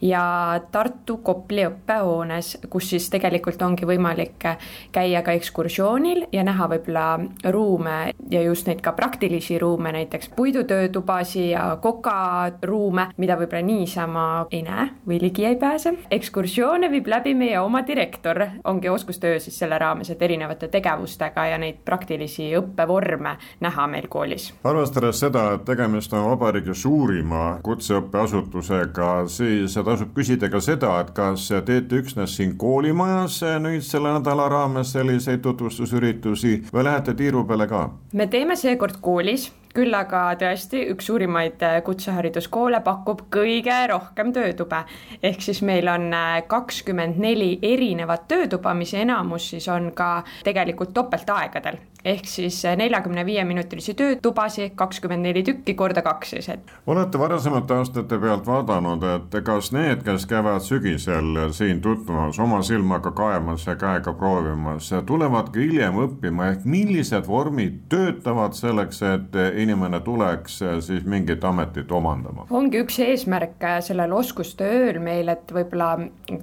ja 0.08 0.62
Tartu 0.72 1.18
Kopli 1.18 1.66
õppehoones, 1.66 2.56
kus 2.70 2.90
siis 2.94 3.08
tegelikult 3.10 3.62
ongi 3.66 3.88
võimalik 3.88 4.46
käia 4.94 5.22
ka 5.26 5.34
ekskursioonil 5.38 6.26
ja 6.34 6.44
näha 6.46 6.68
võib-olla 6.70 7.06
ruume 7.54 7.98
ja 8.32 8.42
just 8.46 8.68
neid 8.70 8.82
ka 8.86 8.94
praktilisi 8.98 9.60
ruume, 9.60 9.92
näiteks 9.96 10.30
puidutöötubasi 10.36 11.50
ja 11.50 11.78
kokaruume, 11.82 13.10
mida 13.18 13.38
võib-olla 13.40 13.64
niisama 13.66 14.26
ei 14.52 14.62
näe 14.66 14.90
või 15.08 15.20
ligi 15.22 15.46
ei 15.46 15.56
pääse. 15.56 15.94
ekskursioone 16.12 16.92
viib 16.92 17.08
läbi 17.08 17.34
meie 17.34 17.60
oma 17.60 17.82
direktor, 17.88 18.46
ongi 18.64 18.90
oskustöö 18.90 19.40
siis 19.40 19.60
selle 19.60 19.80
raames, 19.80 20.10
et 20.10 20.22
erinevate 20.22 20.68
tegevustega 20.68 21.46
ja 21.46 21.58
neid 21.58 21.82
praktilisi 21.86 22.52
õppevorme 22.58 23.36
näha 23.60 23.88
meil 23.88 24.08
koolis. 24.10 24.54
arvestades 24.64 25.20
seda, 25.20 25.52
et 25.54 25.66
tegemist 25.66 26.14
on 26.14 26.30
vabariigi 26.30 26.74
suurima 26.74 27.60
kutseõppeasutusega, 27.64 29.28
siis 29.28 29.78
tasub 29.96 30.12
küsida 30.16 30.50
ka 30.52 30.60
seda, 30.64 30.92
et 31.02 31.12
kas 31.16 31.48
teete 31.66 32.02
üksnes 32.02 32.36
siin 32.36 32.56
koolimajas 32.60 33.40
nüüd 33.64 33.84
selle 33.86 34.12
nädala 34.18 34.50
raames 34.52 34.92
selliseid 34.96 35.44
tutvustusüritusi 35.46 36.56
või 36.74 36.88
lähete 36.90 37.16
tiiru 37.16 37.46
peale 37.48 37.68
ka? 37.72 37.86
me 38.14 38.28
teeme 38.28 38.58
seekord 38.60 39.00
koolis 39.02 39.52
küll 39.76 39.94
aga 39.98 40.28
tõesti 40.40 40.86
üks 40.94 41.10
suurimaid 41.10 41.64
kutsehariduskoole 41.86 42.82
pakub 42.86 43.26
kõige 43.34 43.80
rohkem 43.92 44.32
töötube. 44.36 44.84
ehk 45.24 45.42
siis 45.42 45.62
meil 45.62 45.88
on 45.88 46.12
kakskümmend 46.48 47.20
neli 47.20 47.60
erinevat 47.62 48.28
töötuba, 48.28 48.74
mis 48.74 48.94
enamus 48.94 49.50
siis 49.50 49.68
on 49.68 49.92
ka 49.96 50.24
tegelikult 50.44 50.94
topeltaegadel 50.94 51.78
ehk 52.06 52.28
siis 52.30 52.60
neljakümne 52.78 53.26
viie 53.26 53.44
minutilisi 53.44 53.96
töötubasid, 53.98 54.76
kakskümmend 54.78 55.26
neli 55.26 55.42
tükki 55.44 55.74
korda 55.78 56.04
kaks 56.06 56.36
siis, 56.36 56.50
et. 56.54 56.74
olete 56.88 57.20
varasemate 57.20 57.74
aastate 57.80 58.20
pealt 58.22 58.46
vaadanud, 58.48 59.04
et 59.16 59.38
kas 59.46 59.72
need, 59.74 60.04
kes 60.06 60.28
käivad 60.30 60.62
sügisel 60.66 61.50
siin 61.56 61.82
tutvumas, 61.82 62.40
oma 62.40 62.62
silmaga 62.66 63.12
kaemas 63.16 63.66
ja 63.68 63.76
käega 63.82 64.14
proovimas, 64.14 64.92
tulevad 65.06 65.50
ka 65.54 65.62
hiljem 65.62 65.98
õppima, 66.06 66.52
ehk 66.54 66.68
millised 66.70 67.28
vormid 67.28 67.82
töötavad 67.90 68.54
selleks, 68.58 69.02
et 69.10 69.40
inimene 69.66 70.00
tuleks 70.06 70.60
siis 70.86 71.06
mingit 71.10 71.44
ametit 71.46 71.92
omandama? 71.92 72.48
ongi 72.56 72.82
üks 72.84 73.00
eesmärk 73.06 73.66
sellel 73.86 74.14
oskustööl 74.16 75.00
meil, 75.04 75.30
et 75.34 75.52
võib-olla 75.56 75.92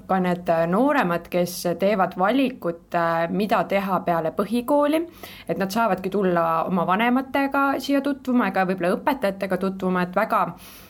ka 0.09 0.21
need 0.23 0.53
nooremad, 0.73 1.29
kes 1.33 1.57
teevad 1.81 2.17
valikut, 2.19 2.99
mida 3.33 3.63
teha 3.71 4.01
peale 4.07 4.35
põhikooli, 4.37 5.03
et 5.49 5.61
nad 5.61 5.73
saavadki 5.73 6.13
tulla 6.13 6.47
oma 6.69 6.87
vanematega 6.89 7.65
siia 7.83 8.03
tutvuma 8.05 8.51
ega 8.53 8.67
võib-olla 8.69 8.97
õpetajatega 8.99 9.61
tutvuma, 9.63 10.07
et 10.07 10.17
väga 10.17 10.45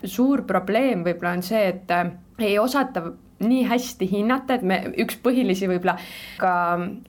suur 0.05 0.47
probleem 0.49 1.05
võib-olla 1.07 1.37
on 1.39 1.47
see, 1.47 1.69
et 1.73 2.43
ei 2.43 2.59
osata 2.59 3.05
nii 3.47 3.65
hästi 3.69 4.09
hinnata, 4.11 4.59
et 4.59 4.67
me, 4.67 4.79
üks 5.03 5.19
põhilisi 5.23 5.69
võib-olla 5.71 5.97
ka 6.41 6.53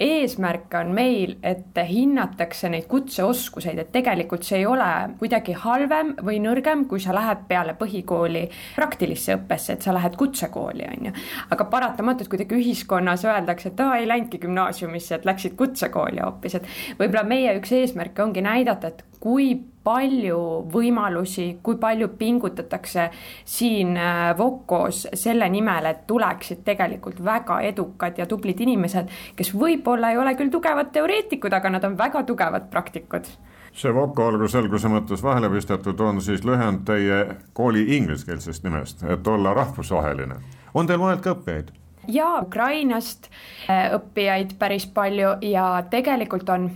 eesmärke 0.01 0.79
on 0.81 0.93
meil, 0.95 1.37
et 1.43 1.77
hinnatakse 1.89 2.69
neid 2.73 2.87
kutseoskuseid, 2.91 3.79
et 3.79 3.91
tegelikult 3.95 4.45
see 4.47 4.61
ei 4.61 4.67
ole 4.69 4.89
kuidagi 5.19 5.55
halvem 5.63 6.13
või 6.23 6.39
nõrgem, 6.43 6.85
kui 6.89 7.01
sa 7.03 7.15
lähed 7.15 7.45
peale 7.49 7.77
põhikooli 7.79 8.45
praktilisse 8.75 9.37
õppesse, 9.37 9.77
et 9.77 9.85
sa 9.85 9.95
lähed 9.95 10.17
kutsekooli, 10.19 10.89
on 10.89 11.09
ju. 11.09 11.15
aga 11.53 11.69
paratamatult 11.71 12.31
kuidagi 12.31 12.59
ühiskonnas 12.59 13.25
öeldakse, 13.27 13.71
et 13.73 13.83
aa, 13.83 13.97
ei 13.99 14.09
läinudki 14.09 14.41
gümnaasiumisse, 14.43 15.19
et 15.19 15.25
läksid 15.29 15.57
kutsekooli 15.59 16.23
hoopis, 16.23 16.59
et 16.59 16.69
võib-olla 16.99 17.25
meie 17.27 17.57
üks 17.59 17.73
eesmärke 17.77 18.23
ongi 18.23 18.43
näidata, 18.45 18.93
et 18.93 19.12
kui 19.23 19.53
palju 19.83 20.39
võimalusi, 20.71 21.45
kui 21.63 21.77
palju 21.79 22.09
pingutatakse 22.19 23.09
siin 23.47 23.95
äh, 23.99 24.31
Vokos 24.37 25.05
selle 25.19 25.47
nimel, 25.51 25.87
et 25.91 26.05
tuleksid 26.07 26.63
tegelikult 26.67 27.19
väga 27.23 27.61
edukad 27.67 28.19
ja 28.19 28.27
tublid 28.27 28.59
inimesed, 28.63 29.11
kes 29.35 29.53
võib-olla 29.55 30.11
ei 30.11 30.19
ole 30.19 30.35
küll 30.39 30.51
tugevad 30.51 30.91
teoreetikud, 30.95 31.55
aga 31.55 31.75
nad 31.75 31.87
on 31.87 31.97
väga 31.99 32.23
tugevad 32.27 32.69
praktikud 32.71 33.31
see 33.73 33.89
Voko 33.89 34.27
olgu 34.29 34.45
selguse 34.45 34.85
mõttes 34.85 35.23
vahele 35.25 35.49
pistetud, 35.49 35.97
on 36.05 36.19
siis 36.21 36.43
lühend 36.45 36.83
teie 36.85 37.23
kooli 37.57 37.87
ingliskeelsest 37.97 38.67
nimest, 38.67 39.01
et 39.09 39.27
olla 39.27 39.53
rahvusvaheline. 39.57 40.35
on 40.73 40.87
teil 40.87 41.01
mujalt 41.01 41.23
ka 41.25 41.33
õppijaid? 41.33 41.73
jaa, 42.07 42.41
Ukrainast 42.45 43.31
äh, 43.69 43.89
õppijaid 43.97 44.57
päris 44.59 44.85
palju 44.85 45.37
ja 45.41 45.67
tegelikult 45.89 46.49
on 46.49 46.69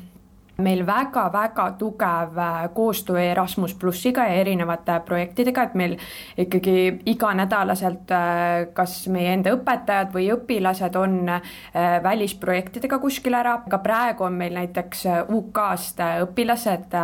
meil 0.58 0.84
väga-väga 0.88 1.68
tugev 1.80 2.38
äh, 2.38 2.70
koostöö 2.74 3.22
Erasmus 3.22 3.76
plussiga 3.76 4.26
ja 4.28 4.40
erinevate 4.42 5.00
projektidega, 5.06 5.64
et 5.64 5.76
meil 5.76 5.98
ikkagi 6.38 6.78
iganädalaselt 7.14 8.12
kas 8.74 8.96
meie 9.12 9.34
enda 9.36 9.54
õpetajad 9.56 10.12
või 10.14 10.28
õpilased 10.34 10.96
on 11.00 11.18
välisprojektidega 12.04 13.00
kuskil 13.02 13.36
ära, 13.38 13.58
ka 13.70 13.80
praegu 13.84 14.26
on 14.28 14.38
meil 14.40 14.56
näiteks 14.58 15.04
UK-st 15.34 16.04
õpilased 16.26 16.96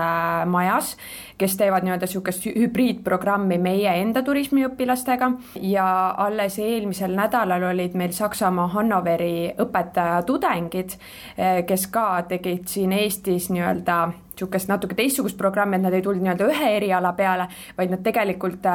majas, 0.50 0.94
kes 1.38 1.58
teevad 1.60 1.86
nii-öelda 1.86 2.08
niisugust 2.08 2.46
hübriidprogrammi 2.48 3.58
meie 3.62 3.94
enda 4.02 4.24
turismiõpilastega. 4.26 5.32
Ja 5.62 5.88
alles 6.26 6.58
eelmisel 6.62 7.16
nädalal 7.18 7.64
olid 7.72 7.98
meil 8.00 8.14
Saksamaa 8.16 8.68
Hannoveri 8.76 9.54
õpetajatudengid, 9.62 10.98
kes 11.68 11.88
ka 11.94 12.08
tegid 12.30 12.68
siin 12.72 12.94
Eestis 12.96 13.43
nii-öelda 13.50 14.14
niisugust 14.34 14.70
natuke 14.70 14.96
teistsugust 14.96 15.38
programmi, 15.38 15.78
et 15.78 15.86
nad 15.86 15.94
ei 15.94 16.02
tulnud 16.02 16.24
nii-öelda 16.24 16.50
ühe 16.50 16.72
eriala 16.78 17.14
peale, 17.18 17.48
vaid 17.78 17.94
nad 17.94 18.04
tegelikult 18.04 18.66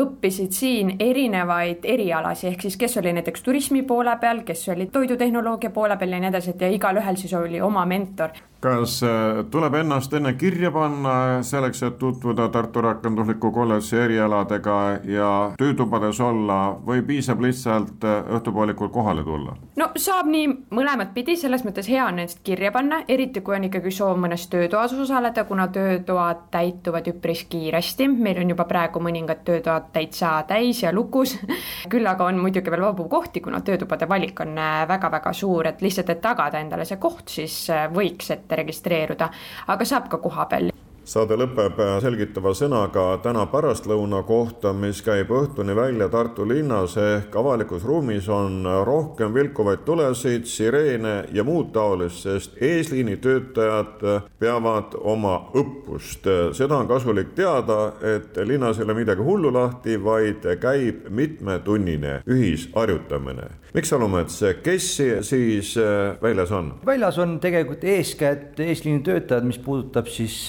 õppisid 0.00 0.54
siin 0.54 0.96
erinevaid 0.98 1.84
erialasi, 1.84 2.48
ehk 2.48 2.66
siis 2.66 2.76
kes 2.80 2.98
oli 3.00 3.12
näiteks 3.12 3.42
turismi 3.42 3.82
poole 3.82 4.16
peal, 4.20 4.42
kes 4.46 4.68
oli 4.74 4.86
toidutehnoloogia 4.86 5.70
poole 5.70 5.96
peal 5.96 6.16
ja 6.16 6.20
nii 6.20 6.32
edasi, 6.32 6.54
et 6.54 6.66
ja 6.66 6.72
igalühel 6.72 7.20
siis 7.20 7.34
oli 7.38 7.60
oma 7.60 7.86
mentor 7.86 8.34
kas 8.64 9.02
äh, 9.02 9.44
tuleb 9.50 9.74
ennast 9.74 10.14
enne 10.16 10.32
kirja 10.40 10.70
panna 10.72 11.42
selleks, 11.44 11.82
et 11.84 11.98
tutvuda 12.00 12.48
Tartu 12.52 12.80
Rakendusliku 12.84 13.50
Kolledži 13.52 13.98
erialadega 14.06 14.76
ja 15.08 15.30
töötubades 15.60 16.20
olla 16.24 16.58
või 16.86 17.02
piisab 17.04 17.42
lihtsalt 17.44 18.06
äh, 18.08 18.22
õhtupoolikul 18.38 18.88
kohale 18.94 19.24
tulla? 19.26 19.56
no 19.76 19.90
saab 20.00 20.30
nii 20.32 20.46
mõlemat 20.74 21.12
pidi, 21.16 21.36
selles 21.36 21.66
mõttes 21.66 21.90
hea 21.92 22.06
on 22.06 22.22
ennast 22.22 22.40
kirja 22.46 22.72
panna, 22.72 23.02
eriti 23.08 23.44
kui 23.44 23.58
on 23.58 23.68
ikkagi 23.68 23.92
soov 23.92 24.16
mõnes 24.24 24.48
töötoas 24.48 24.96
osaleda, 25.04 25.44
kuna 25.48 25.68
töötoad 25.72 26.46
täituvad 26.54 27.08
üpris 27.12 27.44
kiiresti, 27.50 28.08
meil 28.08 28.40
on 28.42 28.52
juba 28.54 28.66
praegu 28.68 29.02
mõningad 29.04 29.44
töötoad 29.46 29.90
täitsa 29.94 30.36
täis 30.48 30.82
ja 30.82 30.92
lukus. 30.92 31.36
Küll 31.92 32.08
aga 32.10 32.28
on 32.30 32.40
muidugi 32.42 32.72
veel 32.72 32.86
vabu 32.88 33.08
kohti, 33.12 33.44
kuna 33.44 33.60
töötubade 33.64 34.08
valik 34.08 34.40
on 34.44 34.56
väga-väga 34.88 35.32
suur, 35.32 35.70
et 35.70 35.84
lihtsalt, 35.84 36.14
et 36.14 36.24
tagada 36.24 36.62
endale 36.64 36.88
see 36.88 37.00
koht, 37.00 37.28
siis 37.38 37.58
võiks 37.94 38.32
ette 38.34 38.62
registreeruda, 38.64 39.30
aga 39.74 39.88
saab 39.88 40.10
ka 40.12 40.22
kohapeal 40.24 40.72
saade 41.04 41.36
lõpeb 41.36 41.76
selgitava 42.00 42.54
sõnaga 42.56 43.02
täna 43.20 43.44
pärastlõuna 43.52 44.22
kohta, 44.24 44.72
mis 44.72 45.02
käib 45.04 45.28
õhtuni 45.36 45.74
välja 45.76 46.08
Tartu 46.08 46.46
linnas 46.48 46.96
ehk 47.00 47.34
avalikus 47.36 47.84
ruumis 47.84 48.28
on 48.32 48.64
rohkem 48.88 49.34
vilkuvaid 49.34 49.82
tulesid, 49.84 50.46
sireene 50.48 51.14
ja 51.36 51.44
muud 51.44 51.74
taolist, 51.74 52.22
sest 52.24 52.56
eesliini 52.56 53.18
töötajad 53.20 54.00
peavad 54.40 54.96
oma 55.00 55.34
õppust. 55.52 56.24
seda 56.56 56.78
on 56.80 56.88
kasulik 56.88 57.34
teada, 57.36 57.92
et 58.00 58.40
linnas 58.48 58.80
ei 58.80 58.88
ole 58.88 58.96
midagi 58.96 59.22
hullu 59.22 59.52
lahti, 59.52 59.98
vaid 60.00 60.48
käib 60.60 61.10
mitmetunnine 61.10 62.22
ühisharjutamine. 62.24 63.50
miks 63.74 63.88
Salumets, 63.88 64.40
kes 64.62 64.88
siis 65.20 65.74
väljas 66.22 66.52
on? 66.52 66.72
väljas 66.86 67.18
on 67.18 67.38
tegelikult 67.40 67.84
eeskätt 67.84 68.60
eesliini 68.60 69.02
töötajad, 69.02 69.44
mis 69.44 69.58
puudutab 69.58 70.08
siis 70.08 70.48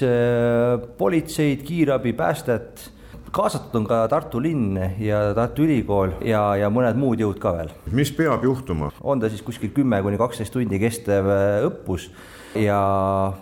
politseid, 0.98 1.64
kiirabi, 1.68 2.14
päästet, 2.14 2.90
kaasatud 3.36 3.76
on 3.82 3.88
ka 3.88 4.00
Tartu 4.12 4.40
linn 4.42 4.78
ja 5.02 5.20
Tartu 5.36 5.66
Ülikool 5.66 6.16
ja, 6.26 6.42
ja 6.60 6.70
mõned 6.72 6.98
muud 7.00 7.20
jõud 7.20 7.40
ka 7.42 7.52
veel. 7.58 7.72
mis 7.92 8.12
peab 8.16 8.46
juhtuma? 8.48 8.92
on 9.04 9.20
ta 9.20 9.30
siis 9.32 9.44
kuskil 9.44 9.74
kümme 9.76 10.00
kuni 10.06 10.20
kaksteist 10.20 10.54
tundi 10.56 10.80
kestev 10.80 11.28
äh, 11.32 11.66
õppus 11.68 12.10
ja 12.56 12.80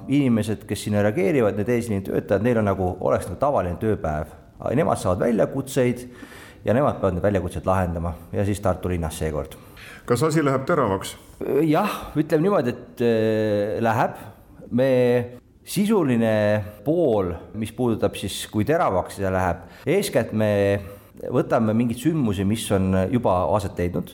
inimesed, 0.08 0.64
kes 0.70 0.88
sinna 0.88 1.04
reageerivad, 1.06 1.60
need 1.60 1.70
eesliinitöötajad, 1.70 2.46
neil 2.46 2.62
on 2.64 2.66
nagu, 2.72 2.88
oleks 3.06 3.28
nagu 3.30 3.38
tavaline 3.38 3.78
tööpäev. 3.82 4.32
Nemad 4.74 4.98
saavad 4.98 5.22
väljakutseid 5.28 6.02
ja 6.66 6.74
nemad 6.74 6.98
peavad 6.98 7.18
need 7.18 7.26
väljakutsed 7.26 7.68
lahendama 7.68 8.16
ja 8.34 8.46
siis 8.48 8.62
Tartu 8.64 8.90
linnas 8.90 9.20
seekord. 9.20 9.60
kas 10.06 10.24
asi 10.24 10.44
läheb 10.46 10.66
teravaks? 10.66 11.16
jah, 11.68 12.02
ütleme 12.18 12.48
niimoodi, 12.48 12.74
et 12.74 13.06
äh, 13.06 13.78
läheb, 13.84 14.18
me 14.72 14.90
sisuline 15.64 16.64
pool, 16.84 17.32
mis 17.60 17.72
puudutab 17.76 18.18
siis, 18.20 18.44
kui 18.52 18.66
teravaks 18.68 19.20
see 19.20 19.32
läheb, 19.32 19.64
eeskätt 19.88 20.34
me 20.36 20.52
võtame 21.32 21.76
mingeid 21.78 22.02
sündmusi, 22.02 22.46
mis 22.48 22.66
on 22.76 22.92
juba 23.14 23.38
aset 23.56 23.80
leidnud 23.80 24.12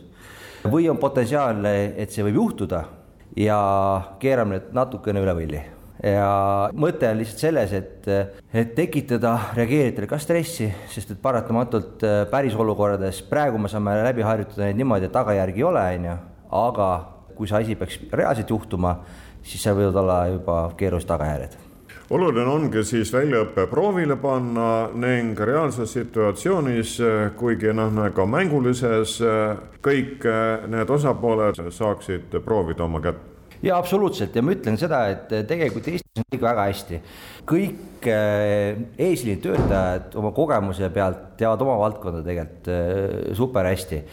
või 0.69 0.89
on 0.91 0.99
potentsiaal, 0.99 1.63
et 1.65 2.11
see 2.11 2.23
võib 2.27 2.41
juhtuda 2.41 2.83
ja 3.39 3.59
keerame 4.19 4.57
need 4.57 4.71
natukene 4.75 5.21
üle 5.23 5.35
võlli. 5.37 5.61
Ja 5.99 6.69
mõte 6.79 7.09
on 7.09 7.17
lihtsalt 7.19 7.41
selles, 7.43 7.73
et, 7.75 8.07
et 8.55 8.69
tekitada 8.75 9.33
reageerijatele 9.55 10.07
ka 10.07 10.19
stressi, 10.21 10.69
sest 10.91 11.11
et 11.15 11.21
paratamatult 11.23 12.05
päris 12.31 12.55
olukordades 12.55 13.19
praegu 13.27 13.59
me 13.59 13.71
saame 13.71 13.97
läbi 14.05 14.23
harjutada 14.23 14.67
neid 14.67 14.79
niimoodi, 14.79 15.09
et 15.09 15.15
tagajärgi 15.15 15.59
ei 15.59 15.67
ole, 15.67 15.83
on 15.97 16.07
ju, 16.07 16.19
aga 16.61 16.89
kui 17.35 17.47
see 17.47 17.59
asi 17.59 17.75
peaks 17.79 17.99
reaalselt 18.15 18.51
juhtuma, 18.51 18.93
siis 19.43 19.63
seal 19.63 19.75
võivad 19.79 20.03
olla 20.03 20.21
juba 20.33 20.61
keerulised 20.77 21.09
tagajärjed 21.09 21.69
oluline 22.09 22.49
ongi 22.49 22.83
siis 22.87 23.11
väljaõpe 23.13 23.67
proovile 23.69 24.17
panna 24.19 24.89
ning 24.97 25.37
reaalses 25.45 25.93
situatsioonis, 25.93 26.95
kuigi 27.37 27.73
noh, 27.75 27.99
ka 28.15 28.25
mängulises, 28.25 29.19
kõik 29.85 30.25
need 30.73 30.93
osapooled 30.95 31.61
saaksid 31.75 32.39
proovida 32.45 32.87
oma 32.87 33.01
kätt. 33.03 33.21
ja 33.61 33.77
absoluutselt 33.77 34.35
ja 34.35 34.41
ma 34.41 34.55
ütlen 34.55 34.77
seda, 34.79 35.05
et 35.11 35.29
tegelikult 35.47 35.87
Eestis 35.87 36.21
on 36.21 36.25
kõik 36.33 36.41
väga 36.47 36.67
hästi. 36.71 37.01
kõik 37.45 38.07
eh, 38.07 38.77
eesliinitöötajad 38.97 40.15
oma 40.15 40.31
kogemuse 40.31 40.89
pealt 40.89 41.35
teavad 41.37 41.61
oma 41.61 41.77
valdkonda 41.77 42.23
tegelikult 42.23 42.67
eh, 42.73 43.33
super 43.35 43.65
hästi. 43.65 44.03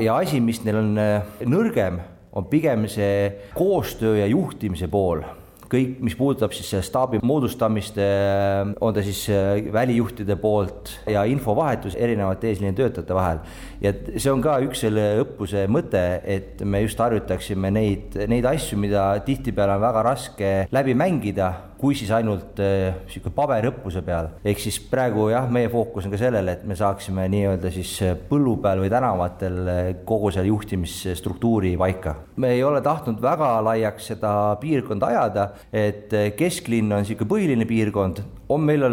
ja 0.00 0.16
asi, 0.16 0.40
mis 0.40 0.64
neil 0.64 0.82
on 0.82 0.98
eh, 0.98 1.22
nõrgem 1.46 2.00
on 2.32 2.48
pigem 2.50 2.88
see 2.88 3.50
koostöö 3.54 4.18
ja 4.18 4.26
juhtimise 4.26 4.88
pool 4.88 5.22
kõik, 5.68 5.98
mis 6.04 6.16
puudutab 6.16 6.54
siis 6.56 6.70
staabi 6.86 7.20
moodustamist, 7.22 7.98
äh, 8.00 8.72
on 8.80 8.94
ta 8.96 9.04
siis 9.04 9.24
äh, 9.32 9.60
välijuhtide 9.72 10.38
poolt 10.40 10.94
ja 11.08 11.24
infovahetus 11.28 11.96
erinevate 11.96 12.48
eesliinitöötajate 12.52 13.14
vahel. 13.14 13.42
ja 13.80 13.92
see 14.16 14.32
on 14.32 14.42
ka 14.42 14.58
üks 14.64 14.82
selle 14.86 15.06
õppuse 15.22 15.66
mõte, 15.70 16.02
et 16.24 16.64
me 16.64 16.82
just 16.84 16.98
harjutaksime 16.98 17.70
neid, 17.74 18.16
neid 18.30 18.48
asju, 18.48 18.78
mida 18.80 19.10
tihtipeale 19.26 19.76
on 19.76 19.84
väga 19.84 20.04
raske 20.08 20.52
läbi 20.72 20.96
mängida 20.98 21.52
kui 21.78 21.94
siis 21.94 22.10
ainult 22.14 22.58
niisugune 22.58 23.30
äh, 23.30 23.36
paberõppuse 23.36 24.02
peal. 24.06 24.32
ehk 24.44 24.62
siis 24.62 24.80
praegu 24.90 25.28
jah, 25.30 25.46
meie 25.50 25.70
fookus 25.70 26.08
on 26.08 26.14
ka 26.14 26.18
sellele, 26.20 26.56
et 26.58 26.64
me 26.66 26.76
saaksime 26.78 27.28
nii-öelda 27.30 27.70
siis 27.74 27.92
äh, 28.02 28.16
põllu 28.28 28.56
peal 28.62 28.82
või 28.82 28.90
tänavatel 28.92 29.60
äh, 29.62 29.90
kogu 30.08 30.32
selle 30.34 30.50
juhtimisstruktuuri 30.50 31.76
paika. 31.78 32.16
me 32.36 32.52
ei 32.56 32.64
ole 32.66 32.82
tahtnud 32.82 33.22
väga 33.22 33.52
laiaks 33.70 34.10
seda 34.12 34.32
piirkonda 34.60 35.12
ajada, 35.12 35.46
et 35.72 36.10
kesklinn 36.38 36.90
on 36.92 37.04
niisugune 37.04 37.30
põhiline 37.30 37.68
piirkond, 37.68 38.22
on 38.48 38.62
meil 38.64 38.84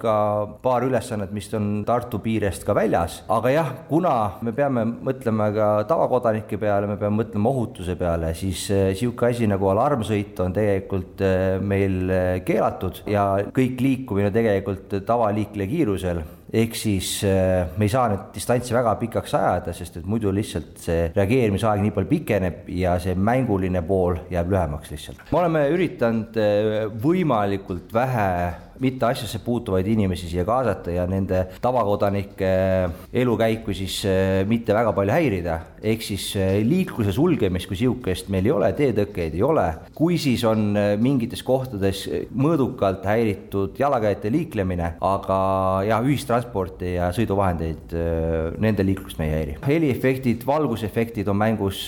ka 0.00 0.16
paar 0.62 0.86
ülesannet, 0.86 1.32
mis 1.36 1.46
on 1.54 1.84
Tartu 1.86 2.18
piirest 2.24 2.64
ka 2.66 2.74
väljas, 2.74 3.20
aga 3.30 3.52
jah, 3.52 3.72
kuna 3.90 4.14
me 4.42 4.54
peame 4.56 4.86
mõtlema 4.88 5.50
ka 5.54 5.68
tavakodanike 5.90 6.58
peale, 6.58 6.88
me 6.90 6.96
peame 6.98 7.20
mõtlema 7.22 7.52
ohutuse 7.52 7.94
peale, 8.00 8.32
siis 8.34 8.66
niisugune 8.72 9.30
asi 9.30 9.50
nagu 9.50 9.68
alarmsõit 9.70 10.40
on 10.42 10.54
tegelikult 10.56 11.22
meil 11.66 12.15
keelatud 12.46 13.02
ja 13.10 13.26
kõik 13.54 13.80
liikumine 13.82 14.32
tegelikult 14.34 14.98
tavaliikleja 15.06 15.70
kiirusel 15.70 16.24
ehk 16.52 16.76
siis 16.78 17.08
äh, 17.26 17.66
me 17.76 17.86
ei 17.86 17.92
saa 17.92 18.06
nüüd 18.12 18.28
distantsi 18.34 18.74
väga 18.74 18.94
pikaks 19.00 19.34
ajada, 19.38 19.74
sest 19.76 19.98
et 20.00 20.06
muidu 20.08 20.32
lihtsalt 20.34 20.78
see 20.82 21.08
reageerimisaeg 21.16 21.82
nii 21.82 21.94
palju 21.96 22.10
pikeneb 22.12 22.68
ja 22.76 22.96
see 23.02 23.16
mänguline 23.18 23.82
pool 23.86 24.20
jääb 24.32 24.52
lühemaks 24.54 24.92
lihtsalt. 24.94 25.24
me 25.32 25.40
oleme 25.42 25.66
üritanud 25.74 26.38
äh, 26.40 26.86
võimalikult 27.02 27.92
vähe 27.94 28.30
mitte 28.82 29.06
asjasse 29.08 29.40
puutuvaid 29.44 29.86
inimesi 29.90 30.28
siia 30.30 30.44
kaasata 30.46 30.94
ja 30.94 31.06
nende 31.10 31.42
tavakodanike 31.62 32.50
elukäiku 33.12 33.74
siis 33.76 34.00
äh, 34.08 34.42
mitte 34.48 34.74
väga 34.74 34.92
palju 34.96 35.14
häirida. 35.14 35.58
ehk 35.82 36.02
siis 36.02 36.28
äh, 36.36 36.58
liikluse 36.66 37.12
sulgemist 37.12 37.68
kui 37.68 37.78
sihukest 37.78 38.30
meil 38.32 38.46
ei 38.46 38.54
ole, 38.54 38.72
teetõkkeid 38.76 39.36
ei 39.36 39.42
ole. 39.42 39.66
kui 39.94 40.18
siis 40.18 40.44
on 40.44 40.74
mingites 41.00 41.42
kohtades 41.46 42.06
mõõdukalt 42.34 43.04
häiritud 43.06 43.78
jalakäijate 43.78 44.32
liiklemine, 44.32 44.92
aga 45.00 45.38
jah, 45.86 46.04
ühistransporti 46.04 46.96
ja 46.96 47.10
sõiduvahendeid, 47.16 47.94
nende 48.62 48.84
liiklust 48.86 49.20
me 49.20 49.30
ei 49.30 49.36
häiri. 49.36 49.56
heliefektid, 49.66 50.46
valgusefektid 50.46 51.28
on 51.28 51.40
mängus, 51.40 51.86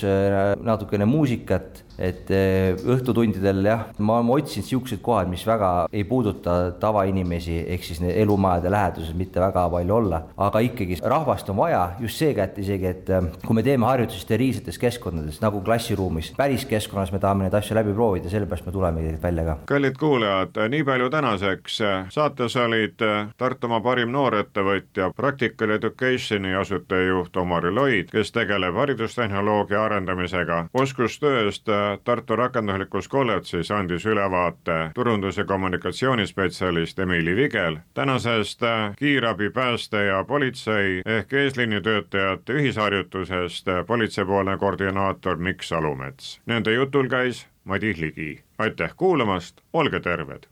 natukene 0.62 1.08
muusikat 1.08 1.84
et 1.98 2.30
eh, 2.30 2.78
õhtutundidel 2.78 3.64
jah, 3.66 3.84
ma, 3.98 4.20
ma 4.22 4.38
otsin 4.38 4.62
niisugused 4.62 5.02
kohad, 5.04 5.28
mis 5.30 5.44
väga 5.46 5.88
ei 5.92 6.04
puuduta 6.08 6.56
tavainimesi, 6.80 7.58
ehk 7.74 7.86
siis 7.86 8.00
elumajade 8.08 8.70
läheduses 8.72 9.16
mitte 9.18 9.42
väga 9.42 9.66
palju 9.72 9.96
olla, 9.98 10.22
aga 10.48 10.62
ikkagi 10.64 11.00
rahvast 11.02 11.50
on 11.50 11.58
vaja 11.58 11.82
just 12.00 12.22
seekätt 12.22 12.58
isegi, 12.62 12.92
et 12.92 13.10
eh, 13.10 13.30
kui 13.44 13.58
me 13.58 13.64
teeme 13.66 13.88
harjutusi 13.88 14.22
steriilsetes 14.24 14.78
keskkondades 14.80 15.40
nagu 15.42 15.62
klassiruumis, 15.66 16.32
päris 16.38 16.66
keskkonnas 16.70 17.12
me 17.14 17.22
tahame 17.22 17.46
neid 17.46 17.58
asju 17.58 17.78
läbi 17.78 17.94
proovida, 17.96 18.30
sellepärast 18.32 18.66
me 18.68 18.74
tulemegi 18.74 19.16
välja 19.22 19.46
ka. 19.48 19.58
kallid 19.72 19.98
kuulajad, 19.98 20.62
nii 20.70 20.84
palju 20.86 21.10
tänaseks, 21.10 21.80
saates 22.14 22.56
olid 22.58 23.02
Tartumaa 23.38 23.80
parim 23.82 24.10
noorettevõtja, 24.14 25.10
Practical 25.16 25.74
Educationi 25.76 26.54
asutajajuht 26.58 27.36
Omar 27.36 27.66
Loid, 27.74 28.10
kes 28.12 28.32
tegeleb 28.32 28.76
haridustehnoloogia 28.78 29.82
arendamisega, 29.84 30.64
oskustööst 30.74 31.68
Tartu 32.04 32.36
Rakenduslikus 32.36 33.08
Kolledžis 33.08 33.70
andis 33.70 34.06
ülevaate 34.06 34.90
turundus- 34.94 35.38
ja 35.38 35.44
kommunikatsioonispetsialist 35.44 36.98
Emily 36.98 37.36
Vigel, 37.36 37.76
tänasest 37.94 38.60
kiirabi, 38.96 39.50
pääste 39.50 40.04
ja 40.04 40.24
politsei 40.24 41.02
ehk 41.06 41.32
eesliinitöötajate 41.32 42.52
ühisharjutusest 42.52 43.66
politseipoolne 43.86 44.58
koordinaator 44.58 45.36
Mikk 45.36 45.62
Salumets. 45.62 46.40
Nende 46.46 46.72
jutul 46.72 47.08
käis 47.08 47.46
Madis 47.64 47.98
Ligi. 47.98 48.44
aitäh 48.58 48.90
kuulamast, 48.96 49.60
olge 49.72 50.00
terved! 50.00 50.42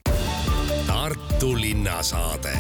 Tartu 0.87 1.55
linnasaade 1.61 2.59